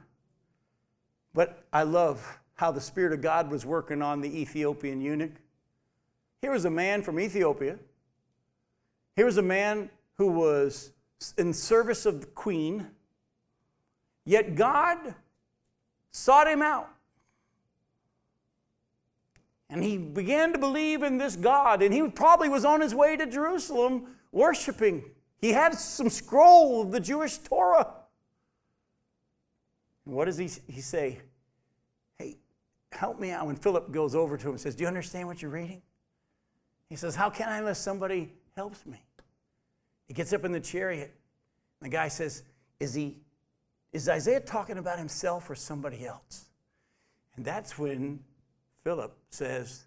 [1.33, 5.31] But I love how the Spirit of God was working on the Ethiopian eunuch.
[6.41, 7.77] Here was a man from Ethiopia.
[9.15, 10.91] Here was a man who was
[11.37, 12.87] in service of the queen
[14.29, 15.15] Yet God
[16.11, 16.87] sought him out.
[19.71, 23.17] And he began to believe in this God, and he probably was on his way
[23.17, 25.03] to Jerusalem worshiping.
[25.41, 27.91] He had some scroll of the Jewish Torah.
[30.05, 31.21] And what does he, he say?
[32.19, 32.37] Hey,
[32.91, 33.47] help me out.
[33.47, 35.81] When Philip goes over to him and says, Do you understand what you're reading?
[36.89, 39.01] He says, How can I unless somebody helps me?
[40.07, 41.15] He gets up in the chariot.
[41.81, 42.43] The guy says,
[42.79, 43.17] Is he
[43.91, 46.45] is Isaiah talking about himself or somebody else?
[47.35, 48.19] And that's when
[48.83, 49.85] Philip says,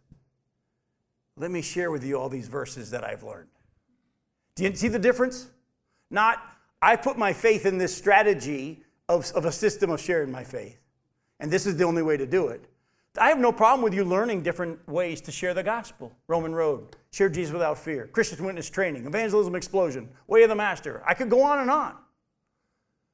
[1.36, 3.48] Let me share with you all these verses that I've learned.
[4.54, 5.48] Do you see the difference?
[6.10, 6.42] Not,
[6.80, 10.78] I put my faith in this strategy of, of a system of sharing my faith,
[11.40, 12.64] and this is the only way to do it.
[13.18, 16.12] I have no problem with you learning different ways to share the gospel.
[16.28, 21.02] Roman Road, Share Jesus Without Fear, Christian Witness Training, Evangelism Explosion, Way of the Master.
[21.06, 21.94] I could go on and on.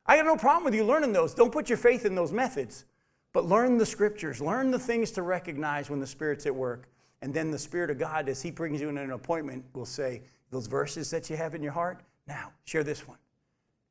[0.07, 1.35] I got no problem with you learning those.
[1.35, 2.85] Don't put your faith in those methods,
[3.33, 4.41] but learn the scriptures.
[4.41, 6.89] Learn the things to recognize when the Spirit's at work.
[7.21, 10.23] And then the Spirit of God, as He brings you in an appointment, will say,
[10.51, 13.19] Those verses that you have in your heart, now share this one.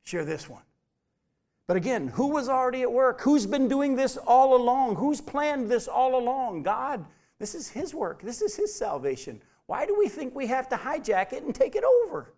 [0.04, 0.62] Share this one.
[1.68, 3.20] But again, who was already at work?
[3.20, 4.96] Who's been doing this all along?
[4.96, 6.64] Who's planned this all along?
[6.64, 7.04] God.
[7.38, 9.40] This is His work, this is His salvation.
[9.66, 12.32] Why do we think we have to hijack it and take it over?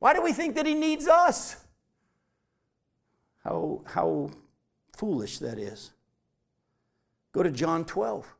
[0.00, 1.56] Why do we think that He needs us?
[3.44, 4.30] How, how
[4.92, 5.92] foolish that is.
[7.30, 8.34] Go to John 12.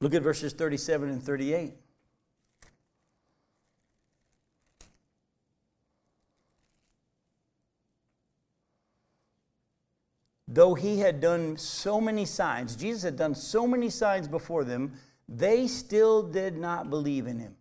[0.00, 1.74] Look at verses 37 and 38.
[10.50, 14.94] Though he had done so many signs, Jesus had done so many signs before them,
[15.28, 17.54] they still did not believe in him.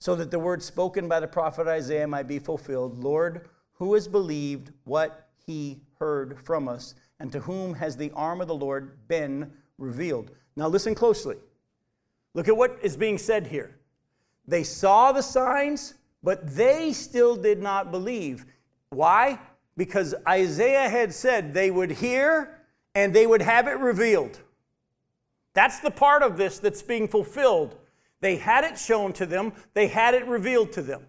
[0.00, 4.08] So that the word spoken by the prophet Isaiah might be fulfilled Lord, who has
[4.08, 9.06] believed what he heard from us, and to whom has the arm of the Lord
[9.06, 10.32] been revealed?
[10.56, 11.36] Now listen closely.
[12.34, 13.76] Look at what is being said here.
[14.46, 18.46] They saw the signs, but they still did not believe.
[18.90, 19.38] Why?
[19.76, 22.58] Because Isaiah had said they would hear
[22.94, 24.40] and they would have it revealed.
[25.54, 27.76] That's the part of this that's being fulfilled.
[28.20, 31.06] They had it shown to them, they had it revealed to them.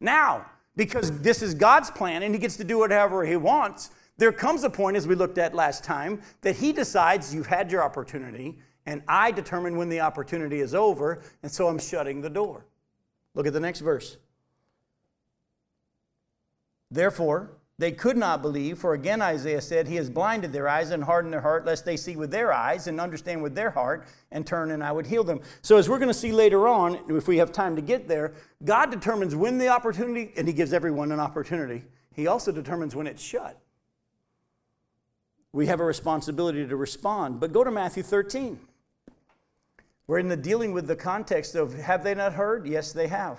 [0.00, 4.32] Now, because this is God's plan and He gets to do whatever He wants, there
[4.32, 7.82] comes a point, as we looked at last time, that He decides you've had your
[7.82, 12.66] opportunity, and I determine when the opportunity is over, and so I'm shutting the door.
[13.34, 14.18] Look at the next verse.
[16.90, 21.04] Therefore, they could not believe, for again Isaiah said, He has blinded their eyes and
[21.04, 24.44] hardened their heart, lest they see with their eyes and understand with their heart and
[24.44, 25.42] turn, and I would heal them.
[25.62, 28.32] So, as we're going to see later on, if we have time to get there,
[28.64, 31.84] God determines when the opportunity, and He gives everyone an opportunity.
[32.12, 33.60] He also determines when it's shut.
[35.52, 37.40] We have a responsibility to respond.
[37.40, 38.58] But go to Matthew 13.
[40.06, 42.66] We're in the dealing with the context of have they not heard?
[42.66, 43.38] Yes, they have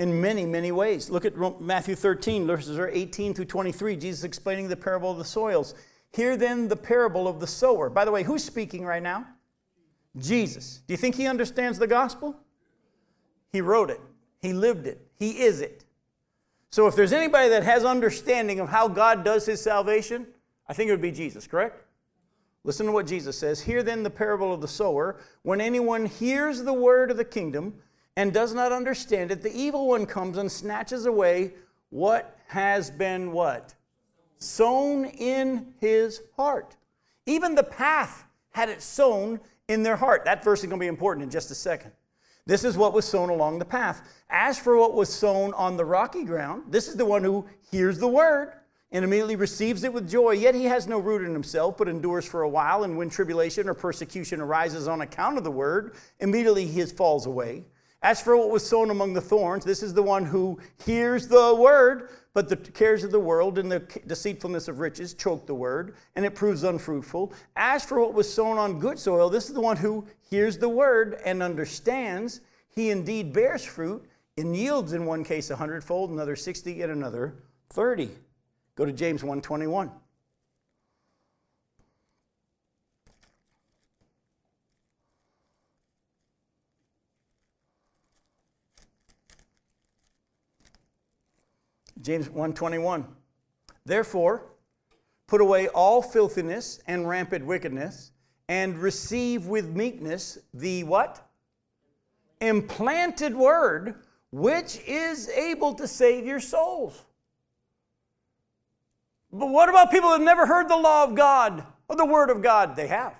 [0.00, 1.10] in many, many ways.
[1.10, 5.74] Look at Matthew 13, verses 18 through 23, Jesus explaining the parable of the soils.
[6.12, 7.90] Hear then the parable of the sower.
[7.90, 9.26] By the way, who's speaking right now?
[10.16, 10.80] Jesus.
[10.86, 12.34] Do you think he understands the gospel?
[13.52, 14.00] He wrote it,
[14.40, 15.84] he lived it, he is it.
[16.70, 20.26] So if there's anybody that has understanding of how God does his salvation,
[20.70, 21.82] I think it would be Jesus, correct?
[22.62, 23.60] Listen to what Jesus says.
[23.60, 25.20] Hear then the parable of the sower.
[25.42, 27.74] When anyone hears the word of the kingdom,
[28.16, 31.54] and does not understand it, the evil one comes and snatches away
[31.88, 33.74] what has been what?
[34.38, 36.76] Sown in his heart.
[37.26, 40.24] Even the path had it sown in their heart.
[40.24, 41.92] That verse is going to be important in just a second.
[42.46, 44.06] This is what was sown along the path.
[44.28, 47.98] As for what was sown on the rocky ground, this is the one who hears
[47.98, 48.52] the word
[48.92, 50.32] and immediately receives it with joy.
[50.32, 52.84] Yet he has no root in himself, but endures for a while.
[52.84, 57.64] And when tribulation or persecution arises on account of the word, immediately he falls away.
[58.02, 61.54] As for what was sown among the thorns, this is the one who hears the
[61.54, 65.94] word, but the cares of the world and the deceitfulness of riches choke the word,
[66.16, 67.32] and it proves unfruitful.
[67.56, 70.68] As for what was sown on good soil, this is the one who hears the
[70.68, 72.40] word and understands.
[72.74, 74.02] He indeed bears fruit
[74.38, 77.34] and yields in one case a hundredfold, another sixty, and another
[77.68, 78.10] thirty.
[78.74, 79.90] Go to James 121.
[92.02, 93.06] James 1:21.
[93.84, 94.46] Therefore,
[95.26, 98.12] put away all filthiness and rampant wickedness
[98.48, 101.28] and receive with meekness the what?
[102.40, 104.02] Implanted word
[104.32, 107.04] which is able to save your souls.
[109.32, 112.30] But what about people that have never heard the law of God or the word
[112.30, 112.76] of God?
[112.76, 113.14] They have.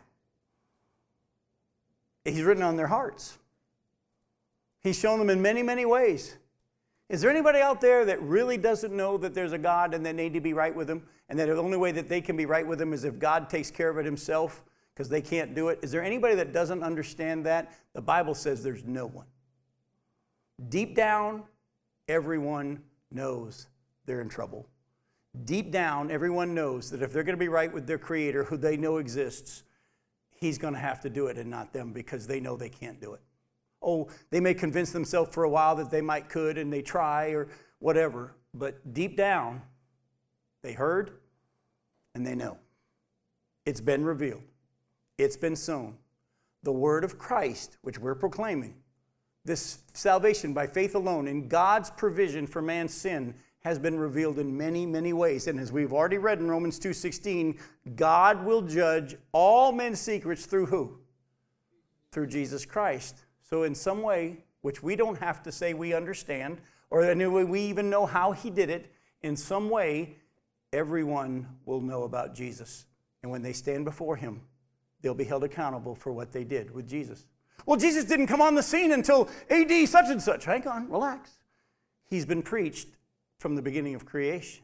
[2.25, 3.39] He's written on their hearts.
[4.83, 6.37] He's shown them in many, many ways.
[7.09, 10.13] Is there anybody out there that really doesn't know that there's a God and they
[10.13, 11.03] need to be right with Him?
[11.29, 13.51] And that the only way that they can be right with Him is if God
[13.51, 14.63] takes care of it Himself
[14.95, 15.81] because they can't do it?
[15.83, 17.73] Is there anybody that doesn't understand that?
[17.95, 19.27] The Bible says there's no one.
[20.69, 21.43] Deep down,
[22.07, 23.67] everyone knows
[24.07, 24.69] they're in trouble.
[25.45, 28.57] Deep down, everyone knows that if they're going to be right with their Creator, who
[28.57, 29.63] they know exists,
[30.31, 33.01] He's going to have to do it and not them because they know they can't
[33.01, 33.21] do it.
[33.83, 37.29] Oh, they may convince themselves for a while that they might could and they try
[37.29, 39.63] or whatever, but deep down,
[40.63, 41.13] they heard
[42.15, 42.59] and they know.
[43.67, 44.43] It's been revealed,
[45.19, 45.97] it's been sown.
[46.63, 48.75] The word of Christ, which we're proclaiming,
[49.45, 54.57] this salvation by faith alone in God's provision for man's sin has been revealed in
[54.57, 57.59] many many ways and as we've already read in Romans 2:16
[57.97, 60.99] God will judge all men's secrets through who
[62.11, 66.61] through Jesus Christ so, in some way, which we don't have to say we understand,
[66.89, 68.93] or in we even know how he did it,
[69.23, 70.19] in some way,
[70.73, 72.87] everyone will know about Jesus.
[73.23, 74.43] And when they stand before him,
[75.03, 77.27] they'll be held accountable for what they did with Jesus.
[77.67, 80.45] Well, Jesus didn't come on the scene until AD such and such.
[80.45, 81.39] Hang on, relax.
[82.09, 82.87] He's been preached
[83.41, 84.63] from the beginning of creation.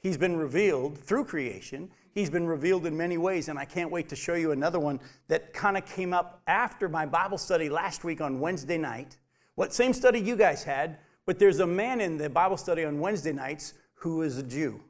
[0.00, 1.90] He's been revealed through creation.
[2.12, 5.00] He's been revealed in many ways, and I can't wait to show you another one
[5.28, 9.16] that kind of came up after my Bible study last week on Wednesday night.
[9.54, 12.98] What same study you guys had, but there's a man in the Bible study on
[12.98, 14.82] Wednesday nights who is a Jew.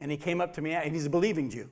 [0.00, 1.68] And he came up to me, and he's a believing Jew.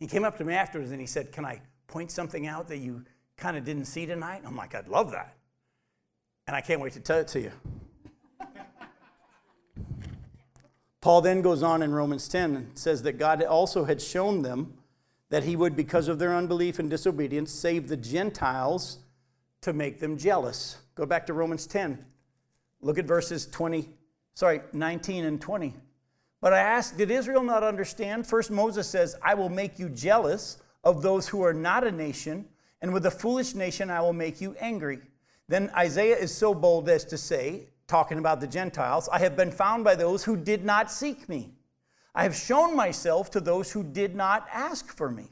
[0.00, 2.78] He came up to me afterwards and he said, Can I point something out that
[2.78, 3.04] you
[3.36, 4.42] kind of didn't see tonight?
[4.44, 5.34] I'm like, I'd love that.
[6.46, 7.52] And I can't wait to tell it to you.
[11.06, 14.74] Paul then goes on in Romans 10 and says that God also had shown them
[15.28, 18.98] that he would, because of their unbelief and disobedience, save the Gentiles
[19.60, 20.78] to make them jealous.
[20.96, 22.04] Go back to Romans 10.
[22.80, 23.88] Look at verses 20,
[24.34, 25.74] sorry, 19 and 20.
[26.40, 28.26] But I ask, did Israel not understand?
[28.26, 32.46] First, Moses says, I will make you jealous of those who are not a nation,
[32.82, 34.98] and with a foolish nation I will make you angry.
[35.46, 39.50] Then Isaiah is so bold as to say, talking about the Gentiles, I have been
[39.50, 41.52] found by those who did not seek me.
[42.14, 45.28] I have shown myself to those who did not ask for me.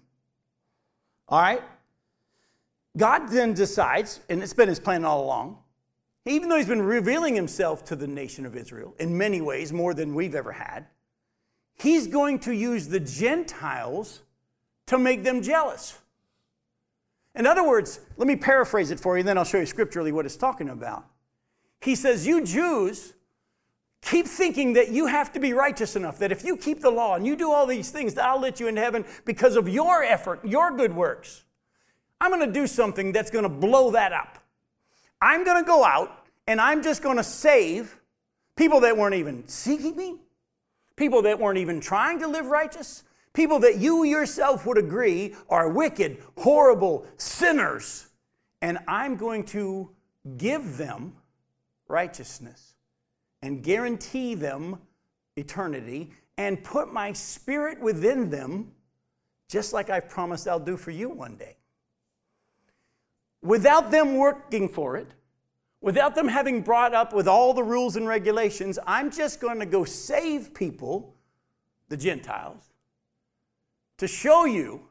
[1.28, 1.62] All right?
[2.96, 5.59] God then decides, and it's been his plan all along,
[6.26, 9.94] even though he's been revealing himself to the nation of Israel in many ways, more
[9.94, 10.86] than we've ever had,
[11.74, 14.22] he's going to use the Gentiles
[14.86, 15.98] to make them jealous.
[17.34, 20.24] In other words, let me paraphrase it for you, then I'll show you scripturally what
[20.24, 21.05] it's talking about.
[21.85, 23.12] He says, You Jews
[24.01, 27.14] keep thinking that you have to be righteous enough, that if you keep the law
[27.14, 30.03] and you do all these things, that I'll let you into heaven because of your
[30.03, 31.45] effort, your good works.
[32.20, 34.39] I'm going to do something that's going to blow that up.
[35.20, 37.99] I'm going to go out and I'm just going to save
[38.57, 40.16] people that weren't even seeking me,
[40.97, 43.05] people that weren't even trying to live righteous,
[43.35, 48.07] people that you yourself would agree are wicked, horrible sinners.
[48.62, 49.91] And I'm going to
[50.39, 51.14] give them
[51.95, 52.74] righteousness
[53.40, 54.78] and guarantee them
[55.36, 58.72] eternity and put my spirit within them,
[59.49, 61.57] just like I've promised I'll do for you one day.
[63.42, 65.14] Without them working for it,
[65.80, 69.66] without them having brought up with all the rules and regulations, I'm just going to
[69.66, 71.14] go save people,
[71.90, 72.72] the Gentiles,
[73.99, 74.88] to show you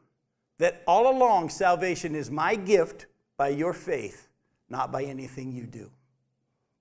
[0.58, 4.28] that all along salvation is my gift by your faith,
[4.70, 5.90] not by anything you do.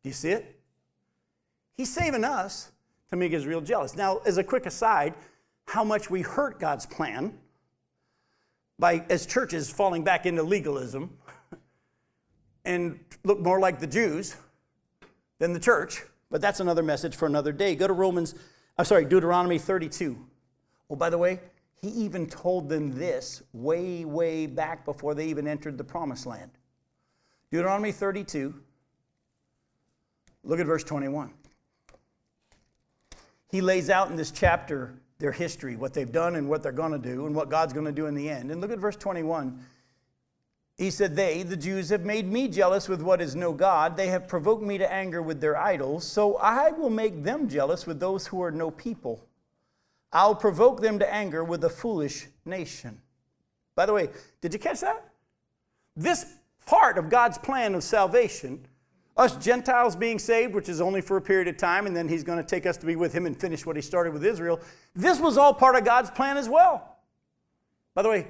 [0.04, 0.60] Do you see it?
[1.76, 2.72] He's saving us
[3.10, 3.96] to make Israel jealous.
[3.96, 5.16] Now, as a quick aside,
[5.66, 7.38] how much we hurt God's plan
[8.78, 11.18] by, as churches, falling back into legalism
[12.66, 14.36] and look more like the Jews
[15.40, 16.04] than the church.
[16.30, 17.76] But that's another message for another day.
[17.76, 18.36] Go to Romans,
[18.78, 20.18] I'm sorry, Deuteronomy 32.
[20.90, 21.40] Oh, by the way,
[21.82, 26.52] he even told them this way, way back before they even entered the promised land.
[27.52, 28.56] Deuteronomy 32,
[30.44, 31.32] look at verse 21
[33.54, 36.92] he lays out in this chapter their history, what they've done and what they're going
[36.92, 38.50] to do, and what God's going to do in the end.
[38.50, 39.64] And look at verse 21.
[40.76, 43.96] He said, They, the Jews, have made me jealous with what is no God.
[43.96, 46.04] They have provoked me to anger with their idols.
[46.04, 49.24] So I will make them jealous with those who are no people.
[50.12, 53.02] I'll provoke them to anger with a foolish nation.
[53.76, 54.10] By the way,
[54.42, 55.08] did you catch that?
[55.96, 56.26] This
[56.66, 58.66] part of God's plan of salvation
[59.16, 62.24] us Gentiles being saved, which is only for a period of time, and then he's
[62.24, 64.60] going to take us to be with him and finish what he started with Israel.
[64.96, 66.98] This was all part of God's plan as well.
[67.94, 68.28] By the way,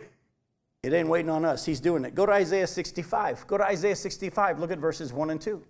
[0.83, 1.65] it ain't waiting on us.
[1.65, 2.13] He's doing it.
[2.13, 3.47] Go to Isaiah 65.
[3.47, 4.59] Go to Isaiah 65.
[4.59, 5.63] Look at verses 1 and 2.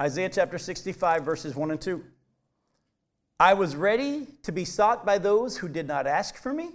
[0.00, 2.04] Isaiah chapter 65, verses 1 and 2.
[3.38, 6.70] I was ready to be sought by those who did not ask for me.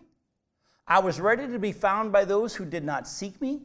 [0.87, 3.61] I was ready to be found by those who did not seek me.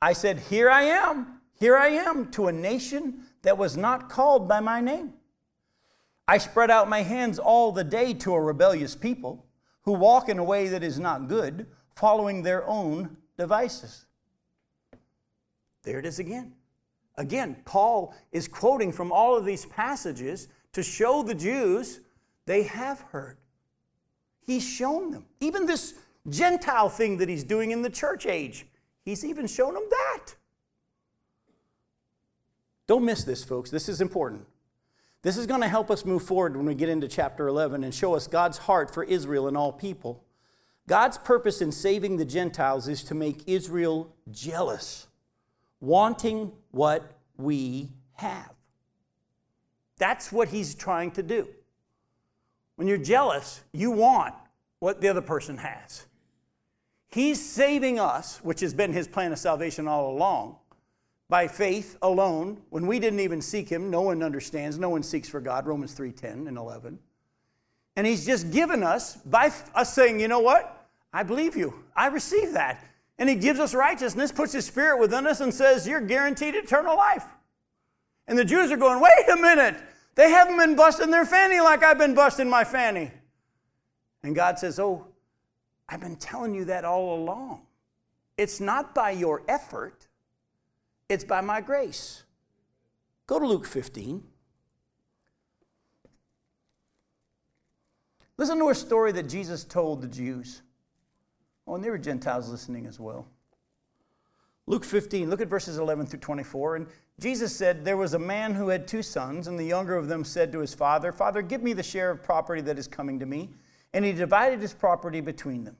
[0.00, 4.48] I said, Here I am, here I am, to a nation that was not called
[4.48, 5.14] by my name.
[6.28, 9.46] I spread out my hands all the day to a rebellious people
[9.82, 14.06] who walk in a way that is not good, following their own devices.
[15.82, 16.54] There it is again.
[17.16, 22.00] Again, Paul is quoting from all of these passages to show the Jews
[22.46, 23.36] they have heard.
[24.40, 25.26] He's shown them.
[25.40, 25.94] Even this
[26.28, 28.66] Gentile thing that he's doing in the church age,
[29.04, 30.34] he's even shown them that.
[32.86, 33.70] Don't miss this, folks.
[33.70, 34.46] This is important.
[35.22, 37.92] This is going to help us move forward when we get into chapter 11 and
[37.92, 40.22] show us God's heart for Israel and all people.
[40.86, 45.08] God's purpose in saving the Gentiles is to make Israel jealous,
[45.80, 48.52] wanting what we have.
[49.98, 51.48] That's what he's trying to do.
[52.76, 54.34] When you're jealous, you want
[54.78, 56.06] what the other person has.
[57.08, 60.56] He's saving us, which has been his plan of salvation all along,
[61.28, 62.62] by faith alone.
[62.70, 65.94] When we didn't even seek him, no one understands, no one seeks for God, Romans
[65.94, 66.98] 3:10 and 11.
[67.96, 70.88] And he's just given us by us saying, "You know what?
[71.12, 71.84] I believe you.
[71.96, 72.84] I receive that."
[73.18, 76.94] And he gives us righteousness, puts his spirit within us and says, "You're guaranteed eternal
[76.94, 77.24] life."
[78.26, 79.76] And the Jews are going, "Wait a minute.
[80.16, 83.12] They haven't been busting their fanny like I've been busting my fanny.
[84.22, 85.06] And God says, Oh,
[85.88, 87.62] I've been telling you that all along.
[88.36, 90.08] It's not by your effort,
[91.08, 92.24] It's by my grace.
[93.26, 94.22] Go to Luke 15.
[98.38, 100.62] Listen to a story that Jesus told the Jews.
[101.66, 103.26] Oh, and there were Gentiles listening as well.
[104.68, 106.76] Luke 15, look at verses 11 through 24.
[106.76, 106.86] And
[107.20, 110.24] Jesus said, There was a man who had two sons, and the younger of them
[110.24, 113.26] said to his father, Father, give me the share of property that is coming to
[113.26, 113.50] me.
[113.94, 115.76] And he divided his property between them.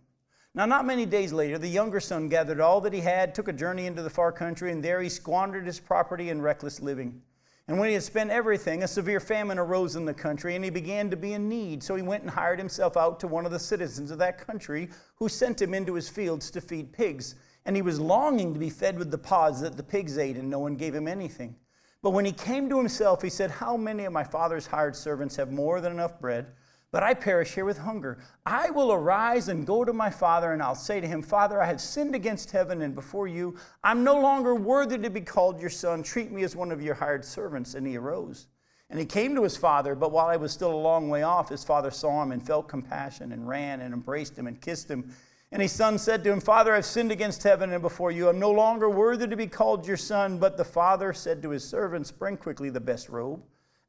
[0.54, 3.52] Now, not many days later, the younger son gathered all that he had, took a
[3.52, 7.20] journey into the far country, and there he squandered his property in reckless living.
[7.68, 10.70] And when he had spent everything, a severe famine arose in the country, and he
[10.70, 11.82] began to be in need.
[11.82, 14.88] So he went and hired himself out to one of the citizens of that country,
[15.16, 17.34] who sent him into his fields to feed pigs.
[17.66, 20.48] And he was longing to be fed with the pods that the pigs ate, and
[20.48, 21.56] no one gave him anything.
[22.00, 25.36] But when he came to himself, he said, How many of my father's hired servants
[25.36, 26.46] have more than enough bread?
[26.92, 28.18] But I perish here with hunger.
[28.46, 31.66] I will arise and go to my father, and I'll say to him, Father, I
[31.66, 33.56] have sinned against heaven and before you.
[33.82, 36.02] I'm no longer worthy to be called your son.
[36.02, 37.74] Treat me as one of your hired servants.
[37.74, 38.46] And he arose.
[38.88, 41.48] And he came to his father, but while he was still a long way off,
[41.48, 45.12] his father saw him and felt compassion and ran and embraced him and kissed him.
[45.52, 48.28] And his son said to him, Father, I've sinned against heaven and before you.
[48.28, 50.38] I'm no longer worthy to be called your son.
[50.38, 53.42] But the father said to his servants, Bring quickly the best robe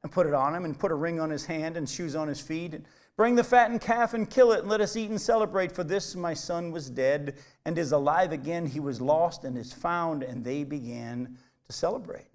[0.03, 2.27] and put it on him, and put a ring on his hand and shoes on
[2.27, 2.75] his feet.
[2.75, 2.85] And
[3.15, 5.71] bring the fattened calf and kill it, and let us eat and celebrate.
[5.71, 7.35] For this my son was dead
[7.65, 8.67] and is alive again.
[8.67, 10.21] He was lost and is found.
[10.21, 12.27] And they began to celebrate.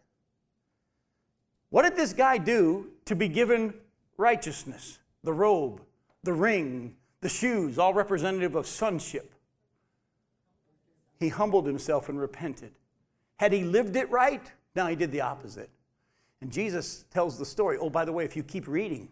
[1.71, 3.75] What did this guy do to be given
[4.17, 4.99] righteousness?
[5.23, 5.81] The robe,
[6.25, 9.33] the ring, the shoes, all representative of sonship.
[11.19, 12.73] He humbled himself and repented.
[13.39, 14.43] Had he lived it right?
[14.75, 15.71] No, he did the opposite.
[16.41, 17.79] And Jesus tells the story.
[17.81, 19.09] Oh, by the way, if you keep reading,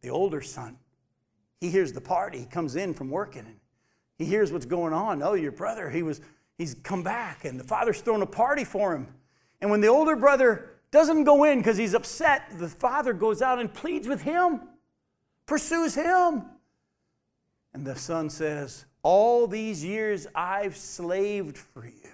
[0.00, 0.78] the older son,
[1.60, 2.38] he hears the party.
[2.38, 3.56] He comes in from working and
[4.16, 5.20] he hears what's going on.
[5.22, 6.20] Oh, your brother, he was,
[6.56, 9.08] he's come back and the father's throwing a party for him.
[9.60, 13.58] And when the older brother doesn't go in because he's upset, the father goes out
[13.58, 14.60] and pleads with him,
[15.46, 16.44] pursues him.
[17.74, 22.10] And the son says, All these years I've slaved for you.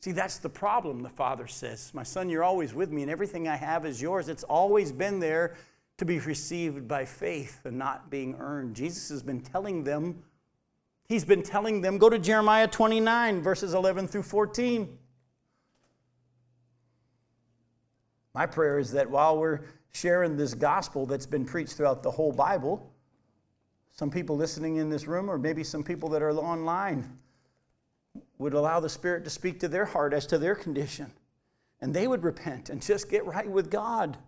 [0.00, 1.90] See, that's the problem, the father says.
[1.94, 4.28] My son, you're always with me, and everything I have is yours.
[4.28, 5.56] It's always been there
[5.96, 8.76] to be received by faith and not being earned.
[8.76, 10.22] Jesus has been telling them,
[11.08, 14.98] he's been telling them, go to Jeremiah 29, verses 11 through 14.
[18.34, 19.60] My prayer is that while we're
[19.94, 22.92] sharing this gospel that's been preached throughout the whole Bible,
[23.92, 27.18] some people listening in this room, or maybe some people that are online,
[28.38, 31.12] would allow the Spirit to speak to their heart as to their condition.
[31.80, 34.18] And they would repent and just get right with God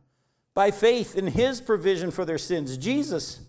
[0.55, 2.79] by faith in His provision for their sins.
[2.79, 3.41] Jesus.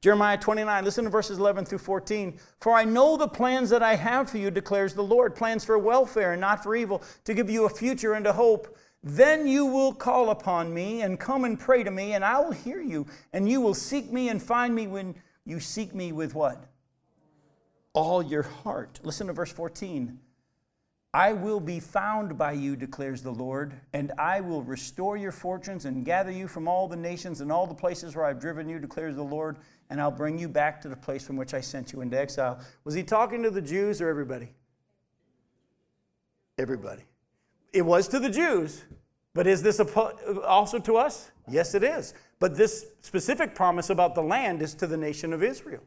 [0.00, 2.38] Jeremiah 29, listen to verses 11 through 14.
[2.60, 5.76] For I know the plans that I have for you, declares the Lord plans for
[5.76, 8.76] welfare and not for evil, to give you a future and a hope.
[9.02, 12.52] Then you will call upon me and come and pray to me, and I will
[12.52, 13.06] hear you.
[13.32, 16.68] And you will seek me and find me when you seek me with what?
[17.98, 19.00] all your heart.
[19.02, 20.18] Listen to verse 14.
[21.14, 25.84] I will be found by you, declares the Lord, and I will restore your fortunes
[25.84, 28.78] and gather you from all the nations and all the places where I've driven you,
[28.78, 29.56] declares the Lord,
[29.90, 32.60] and I'll bring you back to the place from which I sent you into exile.
[32.84, 34.52] Was he talking to the Jews or everybody?
[36.58, 37.02] Everybody.
[37.72, 38.84] It was to the Jews,
[39.34, 41.30] but is this also to us?
[41.48, 42.14] Yes, it is.
[42.38, 45.82] But this specific promise about the land is to the nation of Israel.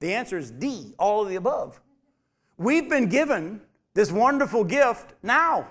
[0.00, 1.80] The answer is D, all of the above.
[2.56, 3.60] We've been given
[3.94, 5.66] this wonderful gift now.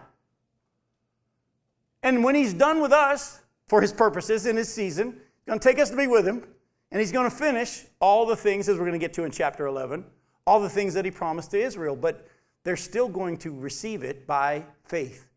[2.04, 5.68] And when he's done with us for his purposes in his season, he's going to
[5.68, 6.44] take us to be with him,
[6.92, 9.32] and he's going to finish all the things, as we're going to get to in
[9.32, 10.04] chapter 11,
[10.46, 11.96] all the things that he promised to Israel.
[11.96, 12.28] But
[12.64, 15.29] they're still going to receive it by faith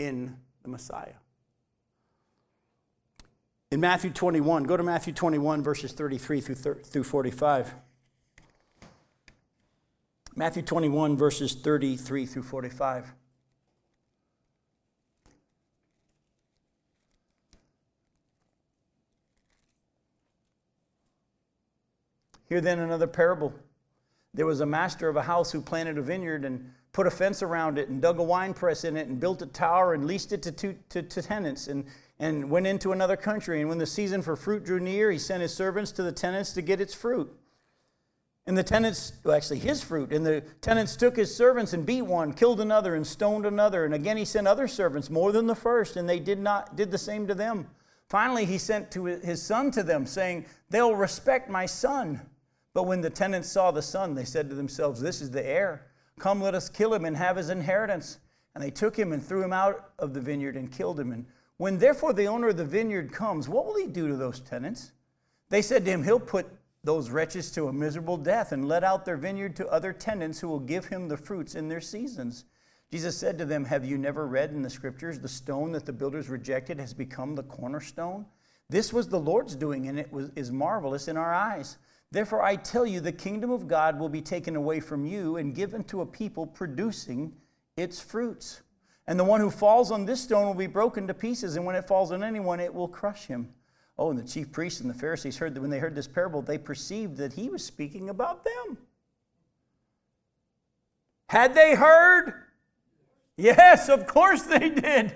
[0.00, 1.12] in the Messiah.
[3.70, 7.74] In Matthew 21, go to Matthew 21, verses 33 through through 45.
[10.34, 13.12] Matthew 21, verses 33 through 45.
[22.48, 23.52] Here then another parable.
[24.32, 27.42] There was a master of a house who planted a vineyard and put a fence
[27.42, 30.32] around it and dug a wine press in it and built a tower and leased
[30.32, 31.84] it to, to, to, to tenants and,
[32.18, 33.60] and went into another country.
[33.60, 36.52] And when the season for fruit drew near, he sent his servants to the tenants
[36.52, 37.32] to get its fruit.
[38.46, 42.02] And the tenants, well, actually his fruit, and the tenants took his servants and beat
[42.02, 43.84] one, killed another, and stoned another.
[43.84, 46.90] And again he sent other servants, more than the first, and they did not did
[46.90, 47.68] the same to them.
[48.08, 52.20] Finally, he sent to his son to them, saying, They'll respect my son.
[52.74, 55.86] But when the tenants saw the son, they said to themselves, This is the heir.
[56.20, 58.18] Come, let us kill him and have his inheritance.
[58.54, 61.12] And they took him and threw him out of the vineyard and killed him.
[61.12, 64.40] And when therefore the owner of the vineyard comes, what will he do to those
[64.40, 64.92] tenants?
[65.48, 66.46] They said to him, He'll put
[66.82, 70.48] those wretches to a miserable death and let out their vineyard to other tenants who
[70.48, 72.44] will give him the fruits in their seasons.
[72.90, 75.92] Jesus said to them, Have you never read in the scriptures, the stone that the
[75.92, 78.26] builders rejected has become the cornerstone?
[78.68, 81.76] This was the Lord's doing, and it was, is marvelous in our eyes.
[82.12, 85.54] Therefore, I tell you, the kingdom of God will be taken away from you and
[85.54, 87.34] given to a people producing
[87.76, 88.62] its fruits.
[89.06, 91.76] And the one who falls on this stone will be broken to pieces, and when
[91.76, 93.52] it falls on anyone, it will crush him.
[93.96, 96.42] Oh, and the chief priests and the Pharisees heard that when they heard this parable,
[96.42, 98.78] they perceived that he was speaking about them.
[101.28, 102.34] Had they heard?
[103.36, 105.14] Yes, of course they did.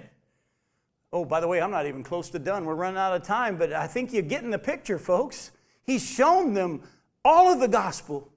[1.12, 2.64] Oh, by the way, I'm not even close to done.
[2.64, 5.50] We're running out of time, but I think you're getting the picture, folks.
[5.84, 6.82] He's shown them
[7.24, 8.30] all of the gospel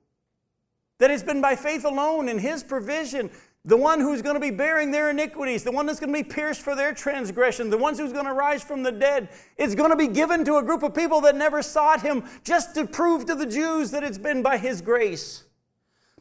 [0.99, 3.29] that it's been by faith alone in His provision.
[3.65, 6.27] The one who's going to be bearing their iniquities, the one that's going to be
[6.27, 9.29] pierced for their transgression, the ones who's going to rise from the dead.
[9.57, 12.75] It's going to be given to a group of people that never sought Him just
[12.75, 15.43] to prove to the Jews that it's been by His grace.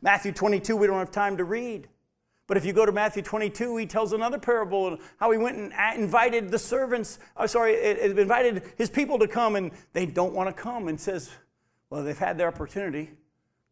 [0.02, 1.88] Matthew 22, we don't have time to read.
[2.46, 5.58] But if you go to Matthew 22, he tells another parable of how he went
[5.58, 10.54] and invited the servants, oh, sorry, invited his people to come and they don't want
[10.54, 11.30] to come and says,
[11.90, 13.10] well, they've had their opportunity.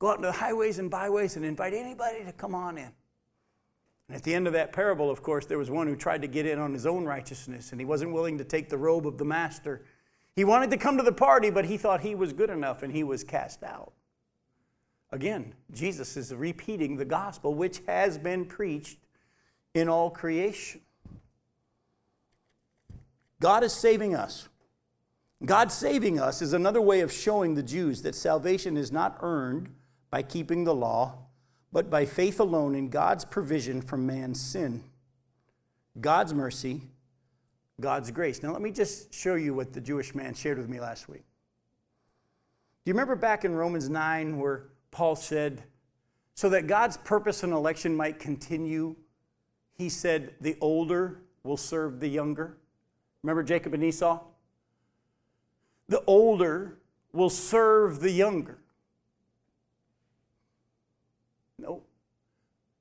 [0.01, 2.91] Go out into the highways and byways and invite anybody to come on in.
[4.09, 6.29] And at the end of that parable, of course, there was one who tried to
[6.29, 9.19] get in on his own righteousness and he wasn't willing to take the robe of
[9.19, 9.83] the master.
[10.35, 12.93] He wanted to come to the party, but he thought he was good enough and
[12.93, 13.93] he was cast out.
[15.15, 18.99] Again, Jesus is repeating the gospel which has been preached
[19.73, 20.81] in all creation.
[23.41, 24.49] God is saving us.
[25.45, 29.69] God saving us is another way of showing the Jews that salvation is not earned
[30.11, 31.15] by keeping the law,
[31.73, 34.83] but by faith alone in God's provision from man's sin.
[36.01, 36.83] God's mercy,
[37.81, 38.43] God's grace.
[38.43, 41.23] Now, let me just show you what the Jewish man shared with me last week.
[42.85, 45.65] Do you remember back in Romans 9 where Paul said,
[46.35, 48.95] so that God's purpose and election might continue,
[49.77, 52.57] he said, the older will serve the younger.
[53.25, 54.21] Remember Jacob and Esau?
[55.89, 56.79] The older
[57.13, 58.59] will serve the younger.
[61.59, 61.83] No.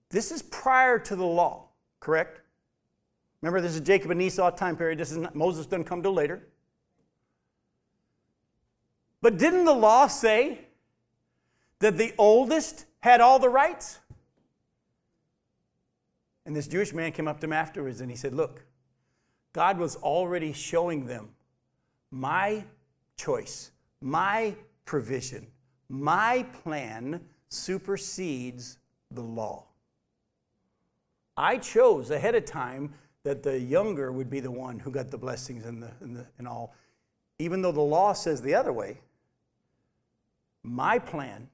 [0.10, 2.42] This is prior to the law, correct?
[3.42, 5.00] Remember, this is Jacob and Esau time period.
[5.00, 6.48] This is not, Moses doesn't come till later.
[9.20, 10.60] But didn't the law say
[11.84, 14.00] that the oldest had all the rights?
[16.46, 18.66] And this Jewish man came up to him afterwards and he said, Look,
[19.52, 21.30] God was already showing them
[22.10, 22.64] my
[23.18, 24.56] choice, my
[24.86, 25.48] provision,
[25.90, 27.20] my plan
[27.50, 28.78] supersedes
[29.12, 29.66] the law.
[31.36, 35.18] I chose ahead of time that the younger would be the one who got the
[35.18, 36.74] blessings and, the, and, the, and all.
[37.40, 39.02] Even though the law says the other way,
[40.64, 41.50] my plan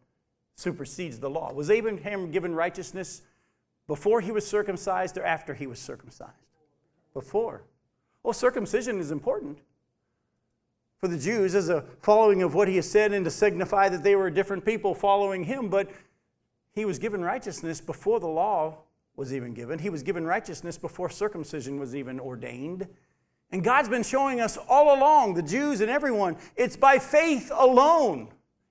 [0.59, 1.53] supersedes the law.
[1.53, 3.21] Was Abraham given righteousness
[3.87, 6.33] before he was circumcised or after he was circumcised?
[7.13, 7.63] Before.
[8.23, 9.59] Well, circumcision is important
[10.99, 14.03] for the Jews as a following of what he has said and to signify that
[14.03, 15.89] they were a different people following him, but
[16.73, 18.79] he was given righteousness before the law
[19.15, 19.79] was even given.
[19.79, 22.85] He was given righteousness before circumcision was even ordained.
[23.51, 28.29] And God's been showing us all along, the Jews and everyone, it's by faith alone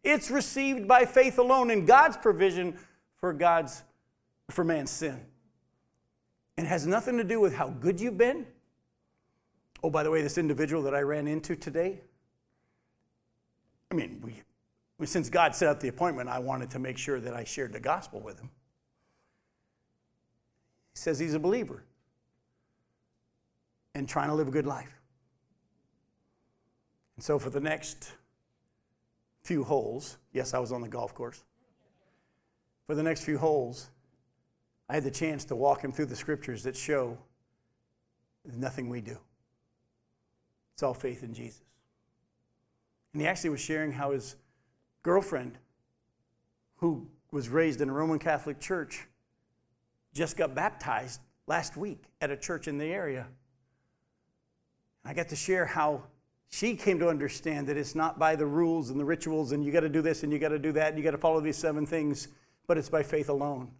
[0.09, 2.79] it's received by faith alone in God's provision
[3.17, 3.83] for God's
[4.51, 5.21] for man's sin.
[6.57, 8.47] And it has nothing to do with how good you've been.
[9.83, 12.01] Oh, by the way, this individual that I ran into today,
[13.93, 14.21] I mean,
[14.99, 17.73] we, since God set up the appointment, I wanted to make sure that I shared
[17.73, 18.51] the gospel with him.
[20.95, 21.85] He says he's a believer
[23.95, 24.99] and trying to live a good life.
[27.17, 28.13] And so for the next
[29.49, 31.43] few holes, yes, I was on the golf course.
[32.87, 33.89] For the next few holes,
[34.91, 37.17] I had the chance to walk him through the scriptures that show
[38.45, 39.17] nothing we do.
[40.75, 41.63] It's all faith in Jesus.
[43.13, 44.37] And he actually was sharing how his
[45.03, 45.57] girlfriend,
[46.77, 49.07] who was raised in a Roman Catholic church,
[50.13, 53.27] just got baptized last week at a church in the area.
[55.07, 56.03] I got to share how
[56.51, 59.71] she came to understand that it's not by the rules and the rituals and you
[59.71, 61.41] got to do this and you got to do that and you got to follow
[61.41, 62.29] these seven things,
[62.67, 63.71] but it's by faith alone.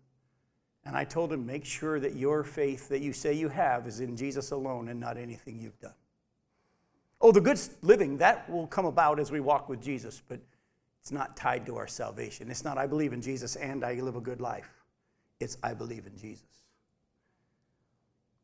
[0.85, 4.01] And I told him, make sure that your faith that you say you have is
[4.01, 5.95] in Jesus alone and not anything you've done.
[7.21, 10.39] Oh, the good living, that will come about as we walk with Jesus, but
[11.01, 12.51] it's not tied to our salvation.
[12.51, 14.71] It's not, I believe in Jesus and I live a good life.
[15.41, 16.45] it's I believe in Jesus.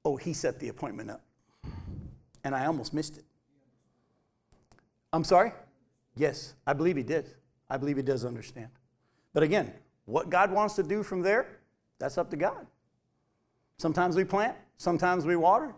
[0.04, 1.22] Oh, he set the appointment up.
[2.42, 3.24] And I almost missed it.
[5.14, 5.52] I'm sorry?
[6.16, 7.30] Yes, I believe he did.
[7.70, 8.70] I believe he does understand.
[9.32, 9.72] But again,
[10.06, 11.60] what God wants to do from there,
[12.00, 12.66] that's up to God.
[13.78, 15.72] Sometimes we plant, sometimes we water,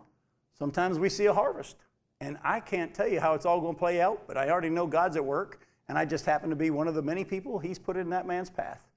[0.57, 1.75] sometimes we see a harvest.
[2.19, 4.71] And I can't tell you how it's all going to play out, but I already
[4.71, 7.59] know God's at work, and I just happen to be one of the many people
[7.59, 8.87] He's put in that man's path.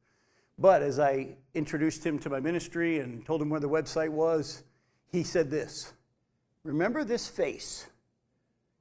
[0.58, 4.62] But as I introduced him to my ministry and told him where the website was,
[5.12, 5.92] he said this
[6.64, 7.90] Remember this face,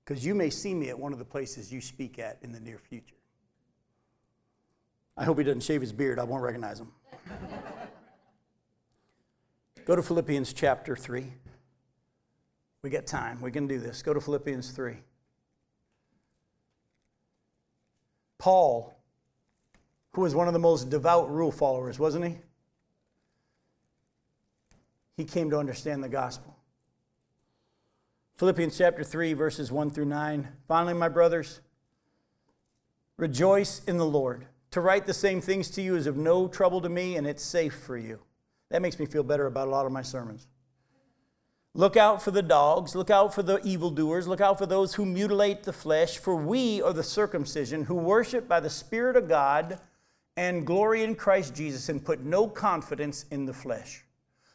[0.10, 2.60] because you may see me at one of the places you speak at in the
[2.60, 3.16] near future.
[5.16, 6.92] I hope he doesn't shave his beard, I won't recognize him.
[9.86, 11.32] Go to Philippians chapter 3.
[12.82, 13.40] We got time.
[13.40, 14.02] We can do this.
[14.02, 14.98] Go to Philippians 3.
[18.40, 18.98] Paul,
[20.14, 22.38] who was one of the most devout rule followers, wasn't he?
[25.18, 26.59] He came to understand the gospel.
[28.40, 30.48] Philippians chapter 3, verses 1 through 9.
[30.66, 31.60] Finally, my brothers,
[33.18, 34.46] rejoice in the Lord.
[34.72, 37.44] To write the same things to you is of no trouble to me, and it's
[37.44, 38.22] safe for you.
[38.70, 40.48] That makes me feel better about a lot of my sermons.
[41.74, 45.06] Look out for the dogs, look out for the evildoers, look out for those who
[45.06, 49.82] mutilate the flesh, for we are the circumcision who worship by the Spirit of God
[50.38, 54.06] and glory in Christ Jesus and put no confidence in the flesh.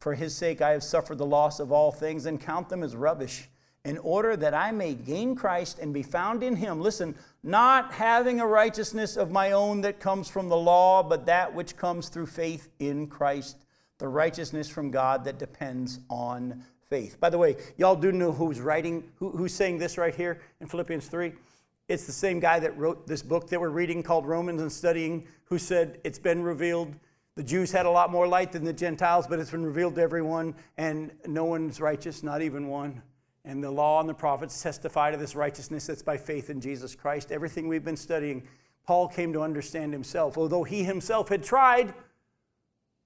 [0.00, 2.96] For his sake, I have suffered the loss of all things and count them as
[2.96, 3.48] rubbish
[3.84, 6.80] in order that I may gain Christ and be found in him.
[6.80, 11.54] Listen, not having a righteousness of my own that comes from the law, but that
[11.54, 13.56] which comes through faith in Christ,
[13.98, 17.18] the righteousness from God that depends on faith.
[17.20, 20.66] By the way, y'all do know who's writing, who, who's saying this right here in
[20.66, 21.32] Philippians 3?
[21.88, 25.26] It's the same guy that wrote this book that we're reading called Romans and studying,
[25.44, 26.94] who said, It's been revealed.
[27.36, 30.00] The Jews had a lot more light than the Gentiles, but it's been revealed to
[30.00, 33.02] everyone, and no one's righteous, not even one.
[33.44, 36.94] And the law and the prophets testify to this righteousness that's by faith in Jesus
[36.94, 37.32] Christ.
[37.32, 38.46] Everything we've been studying,
[38.84, 41.94] Paul came to understand himself, although he himself had tried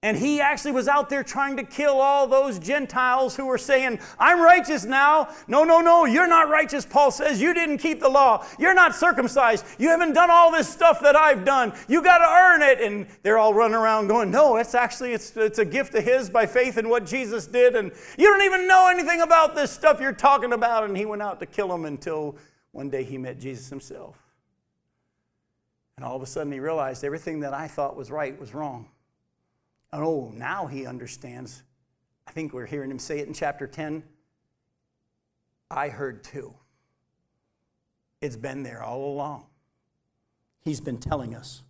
[0.05, 3.99] and he actually was out there trying to kill all those Gentiles who were saying,
[4.19, 5.31] I'm righteous now.
[5.49, 6.85] No, no, no, you're not righteous.
[6.85, 8.45] Paul says, You didn't keep the law.
[8.59, 9.65] You're not circumcised.
[9.79, 11.73] You haven't done all this stuff that I've done.
[11.89, 12.83] You got to earn it.
[12.83, 16.29] And they're all running around going, No, it's actually, it's, it's a gift of his
[16.29, 17.75] by faith in what Jesus did.
[17.75, 20.85] And you don't even know anything about this stuff you're talking about.
[20.85, 22.37] And he went out to kill them until
[22.73, 24.19] one day he met Jesus himself.
[25.97, 28.91] And all of a sudden he realized everything that I thought was right was wrong.
[30.03, 31.63] Oh, now he understands.
[32.27, 34.03] I think we're hearing him say it in chapter 10.
[35.71, 36.55] I heard too.
[38.21, 39.45] It's been there all along.
[40.63, 41.63] He's been telling us.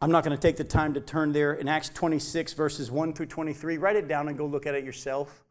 [0.00, 3.12] I'm not going to take the time to turn there in Acts 26, verses 1
[3.12, 3.78] through 23.
[3.78, 5.44] Write it down and go look at it yourself.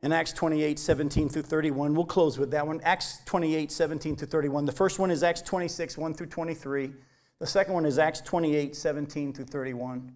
[0.00, 2.80] In Acts 28, 17 through 31, we'll close with that one.
[2.82, 4.64] Acts 28, 17 through 31.
[4.64, 6.92] The first one is Acts 26, 1 through 23.
[7.40, 10.12] The second one is Acts 28 17 through 31.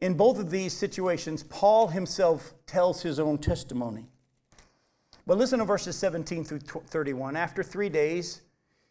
[0.00, 4.08] In both of these situations, Paul himself tells his own testimony.
[5.26, 7.36] But listen to verses 17 through 31.
[7.36, 8.40] After three days,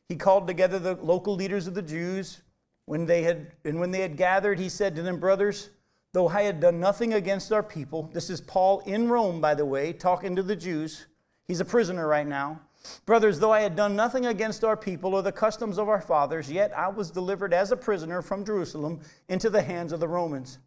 [0.08, 2.42] he called together the local leaders of the Jews.
[2.86, 5.70] When they had, and when they had gathered, he said to them, Brothers,
[6.14, 9.66] though I had done nothing against our people, this is Paul in Rome, by the
[9.66, 11.08] way, talking to the Jews.
[11.48, 12.62] He's a prisoner right now.
[13.06, 16.52] Brothers, though I had done nothing against our people or the customs of our fathers,
[16.52, 20.60] yet I was delivered as a prisoner from Jerusalem into the hands of the Romans.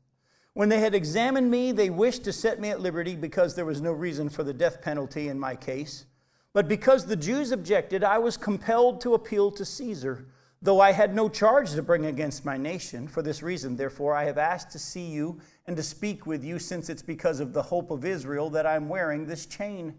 [0.54, 3.80] When they had examined me, they wished to set me at liberty because there was
[3.80, 6.04] no reason for the death penalty in my case.
[6.52, 10.26] But because the Jews objected, I was compelled to appeal to Caesar,
[10.60, 13.08] though I had no charge to bring against my nation.
[13.08, 16.58] For this reason, therefore, I have asked to see you and to speak with you,
[16.58, 19.94] since it's because of the hope of Israel that I'm wearing this chain.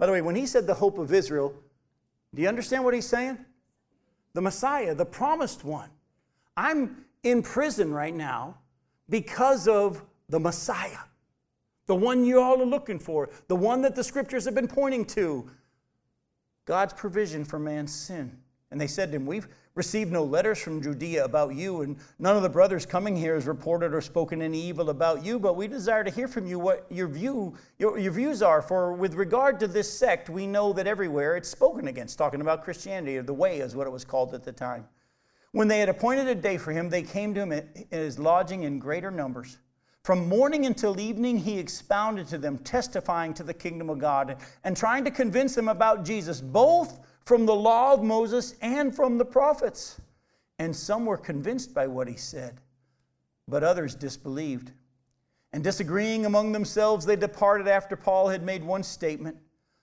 [0.00, 1.54] By the way, when he said the hope of Israel,
[2.34, 3.36] do you understand what he's saying?
[4.32, 5.90] The Messiah, the promised one.
[6.56, 8.56] I'm in prison right now
[9.10, 11.00] because of the Messiah,
[11.84, 15.04] the one you all are looking for, the one that the scriptures have been pointing
[15.04, 15.50] to.
[16.64, 18.38] God's provision for man's sin.
[18.70, 22.36] And they said to him, We've, received no letters from Judea about you, and none
[22.36, 25.68] of the brothers coming here has reported or spoken any evil about you, but we
[25.68, 28.62] desire to hear from you what your view your, your views are.
[28.62, 32.64] For with regard to this sect, we know that everywhere it's spoken against, talking about
[32.64, 34.86] Christianity, or the way is what it was called at the time.
[35.52, 38.62] When they had appointed a day for him, they came to him at his lodging
[38.64, 39.58] in greater numbers.
[40.02, 44.76] From morning until evening, he expounded to them, testifying to the kingdom of God and
[44.76, 49.24] trying to convince them about Jesus, both from the law of Moses and from the
[49.24, 50.00] prophets.
[50.58, 52.60] And some were convinced by what he said,
[53.48, 54.72] but others disbelieved.
[55.52, 59.36] And disagreeing among themselves, they departed after Paul had made one statement.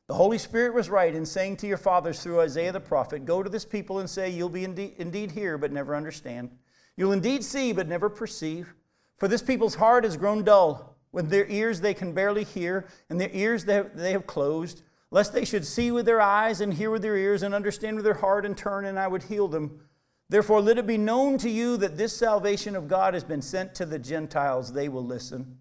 [0.08, 3.44] The Holy Spirit was right in saying to your fathers through Isaiah the prophet, Go
[3.44, 6.52] to this people and say, You'll be indeed, indeed hear, but never understand.
[6.96, 8.74] You'll indeed see, but never perceive.
[9.18, 10.96] For this people's heart has grown dull.
[11.12, 14.84] With their ears they can barely hear, and their ears they have, they have closed,
[15.12, 18.06] lest they should see with their eyes and hear with their ears and understand with
[18.06, 19.82] their heart and turn, and I would heal them.
[20.30, 23.74] Therefore, let it be known to you that this salvation of God has been sent
[23.76, 24.74] to the Gentiles.
[24.74, 25.58] They will listen.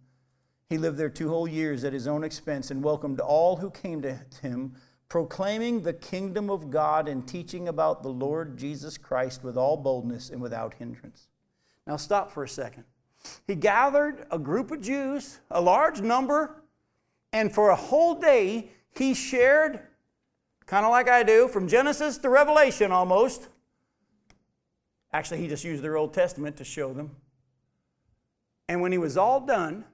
[0.69, 4.03] He lived there two whole years at his own expense and welcomed all who came
[4.03, 4.75] to him,
[5.09, 10.31] proclaiming the kingdom of God and teaching about the Lord Jesus Christ with all boldness
[10.31, 11.29] and without hindrance.
[11.87, 12.83] Now, stop for a second.
[13.47, 16.65] He gathered a group of Jews, a large number,
[17.33, 19.81] and for a whole day he shared,
[20.67, 23.49] kind of like I do, from Genesis to Revelation almost.
[25.13, 27.17] Actually, he just used their Old Testament to show them.
[28.69, 29.85] And when he was all done,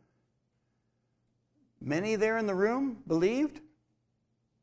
[1.81, 3.61] many there in the room believed,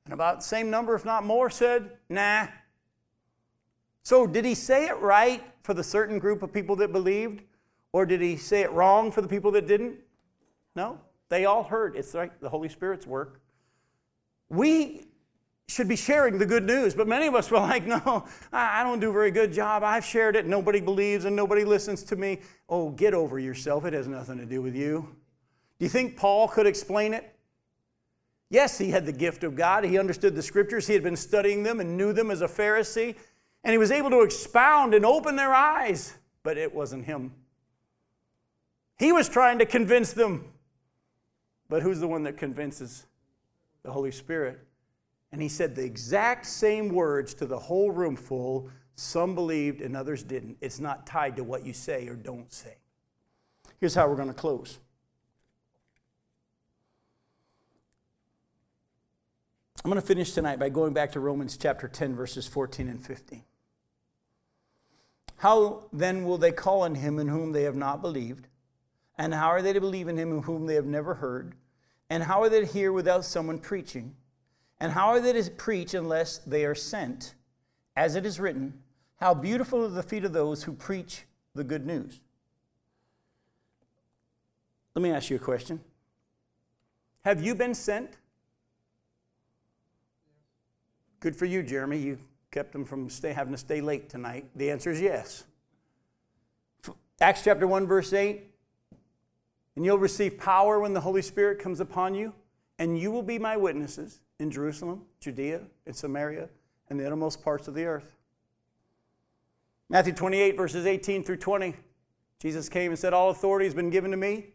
[0.06, 2.48] and about the same number, if not more, said, nah.
[4.02, 7.44] So, did he say it right for the certain group of people that believed?
[7.92, 9.98] Or did he say it wrong for the people that didn't?
[10.76, 11.96] No, they all heard.
[11.96, 13.40] It's like the Holy Spirit's work.
[14.50, 15.08] We
[15.68, 19.00] should be sharing the good news, but many of us were like, no, I don't
[19.00, 19.84] do a very good job.
[19.84, 22.40] I've shared it, nobody believes and nobody listens to me.
[22.68, 23.86] Oh, get over yourself.
[23.86, 25.16] It has nothing to do with you.
[25.78, 27.36] Do you think Paul could explain it?
[28.50, 29.84] Yes, he had the gift of God.
[29.84, 30.88] He understood the scriptures.
[30.88, 33.16] He had been studying them and knew them as a Pharisee.
[33.64, 37.34] And he was able to expound and open their eyes, but it wasn't him.
[38.98, 40.46] He was trying to convince them.
[41.70, 43.06] But who's the one that convinces?
[43.84, 44.60] The Holy Spirit.
[45.32, 48.70] And he said the exact same words to the whole room full.
[48.96, 50.58] Some believed and others didn't.
[50.62, 52.76] It's not tied to what you say or don't say.
[53.80, 54.80] Here's how we're going to close.
[59.84, 63.06] I'm going to finish tonight by going back to Romans chapter 10, verses 14 and
[63.06, 63.44] 15.
[65.38, 68.48] How then will they call on him in whom they have not believed?
[69.18, 71.56] And how are they to believe in him in whom they have never heard?
[72.10, 74.16] And how are they to hear without someone preaching?
[74.80, 77.36] And how are they to preach unless they are sent?
[77.96, 78.82] As it is written,
[79.18, 82.22] How beautiful are the feet of those who preach the good news.
[84.96, 85.82] Let me ask you a question
[87.26, 88.12] Have you been sent?
[91.20, 91.98] Good for you, Jeremy.
[91.98, 92.18] You
[92.50, 94.46] kept them from stay, having to stay late tonight.
[94.56, 95.44] The answer is yes.
[97.20, 98.49] Acts chapter 1, verse 8
[99.76, 102.34] and you'll receive power when the Holy Spirit comes upon you,
[102.78, 106.50] and you will be my witnesses in Jerusalem, Judea, and Samaria,
[106.90, 108.12] and the innermost parts of the earth.
[109.90, 111.76] Matthew 28, verses 18 through 20.
[112.40, 114.48] Jesus came and said, All authority has been given to me.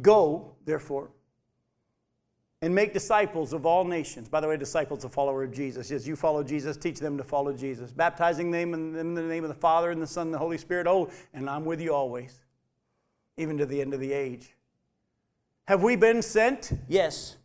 [0.00, 1.10] Go, therefore,
[2.62, 4.28] and make disciples of all nations.
[4.28, 5.90] By the way, disciples, a follower of Jesus.
[5.90, 7.90] As you follow Jesus, teach them to follow Jesus.
[7.90, 10.86] Baptizing them in the name of the Father and the Son and the Holy Spirit.
[10.86, 12.40] Oh, and I'm with you always
[13.40, 14.54] even to the end of the age.
[15.66, 16.72] Have we been sent?
[16.88, 17.36] Yes.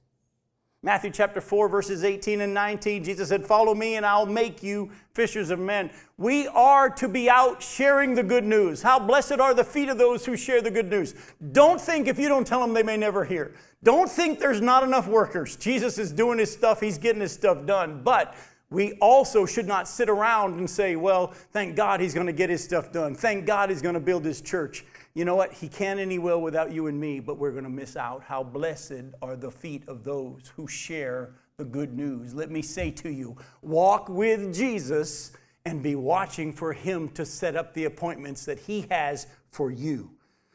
[0.85, 4.91] Matthew chapter 4, verses 18 and 19, Jesus said, Follow me and I'll make you
[5.13, 5.89] fishers of men.
[6.17, 8.83] We are to be out sharing the good news.
[8.83, 11.15] How blessed are the feet of those who share the good news.
[11.53, 13.55] Don't think if you don't tell them they may never hear.
[13.83, 15.55] Don't think there's not enough workers.
[15.55, 18.01] Jesus is doing his stuff, he's getting his stuff done.
[18.03, 18.35] But
[18.69, 22.49] we also should not sit around and say, Well, thank God he's going to get
[22.49, 23.15] his stuff done.
[23.15, 24.85] Thank God he's going to build his church
[25.15, 25.53] you know what?
[25.53, 28.21] He can and he will without you and me, but we're going to miss out.
[28.21, 32.33] How blessed are the feet of those who share the good news.
[32.33, 35.31] Let me say to you walk with Jesus
[35.65, 40.11] and be watching for him to set up the appointments that he has for you.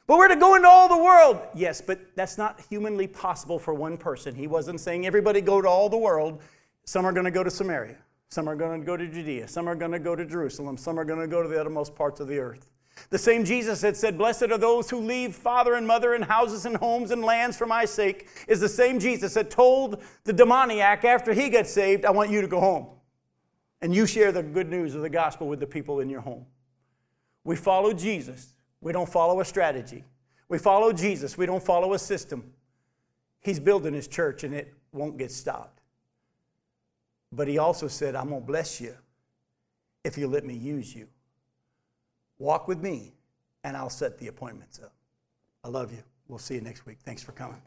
[0.07, 1.41] But we're to go into all the world.
[1.55, 4.35] Yes, but that's not humanly possible for one person.
[4.35, 6.43] He wasn't saying everybody go to all the world.
[6.85, 7.97] Some are going to go to Samaria.
[8.29, 9.49] Some are going to go to Judea.
[9.49, 10.77] Some are going to go to Jerusalem.
[10.77, 12.67] Some are going to go to the uttermost parts of the earth.
[13.09, 16.67] The same Jesus that said, Blessed are those who leave father and mother and houses
[16.67, 21.05] and homes and lands for my sake, is the same Jesus that told the demoniac
[21.05, 22.89] after he got saved, I want you to go home.
[23.83, 26.45] and you share the good news of the gospel with the people in your home.
[27.45, 28.55] We follow Jesus.
[28.81, 30.05] We don't follow a strategy.
[30.49, 31.39] We follow Jesus.
[31.39, 32.53] We don't follow a system.
[33.41, 35.81] He's building his church and it won't get stopped.
[37.33, 38.95] But he also said, I'm going to bless you
[40.05, 41.07] if you let me use you.
[42.41, 43.13] Walk with me
[43.63, 44.95] and I'll set the appointments up.
[45.63, 46.03] I love you.
[46.27, 46.97] We'll see you next week.
[47.05, 47.61] Thanks for coming.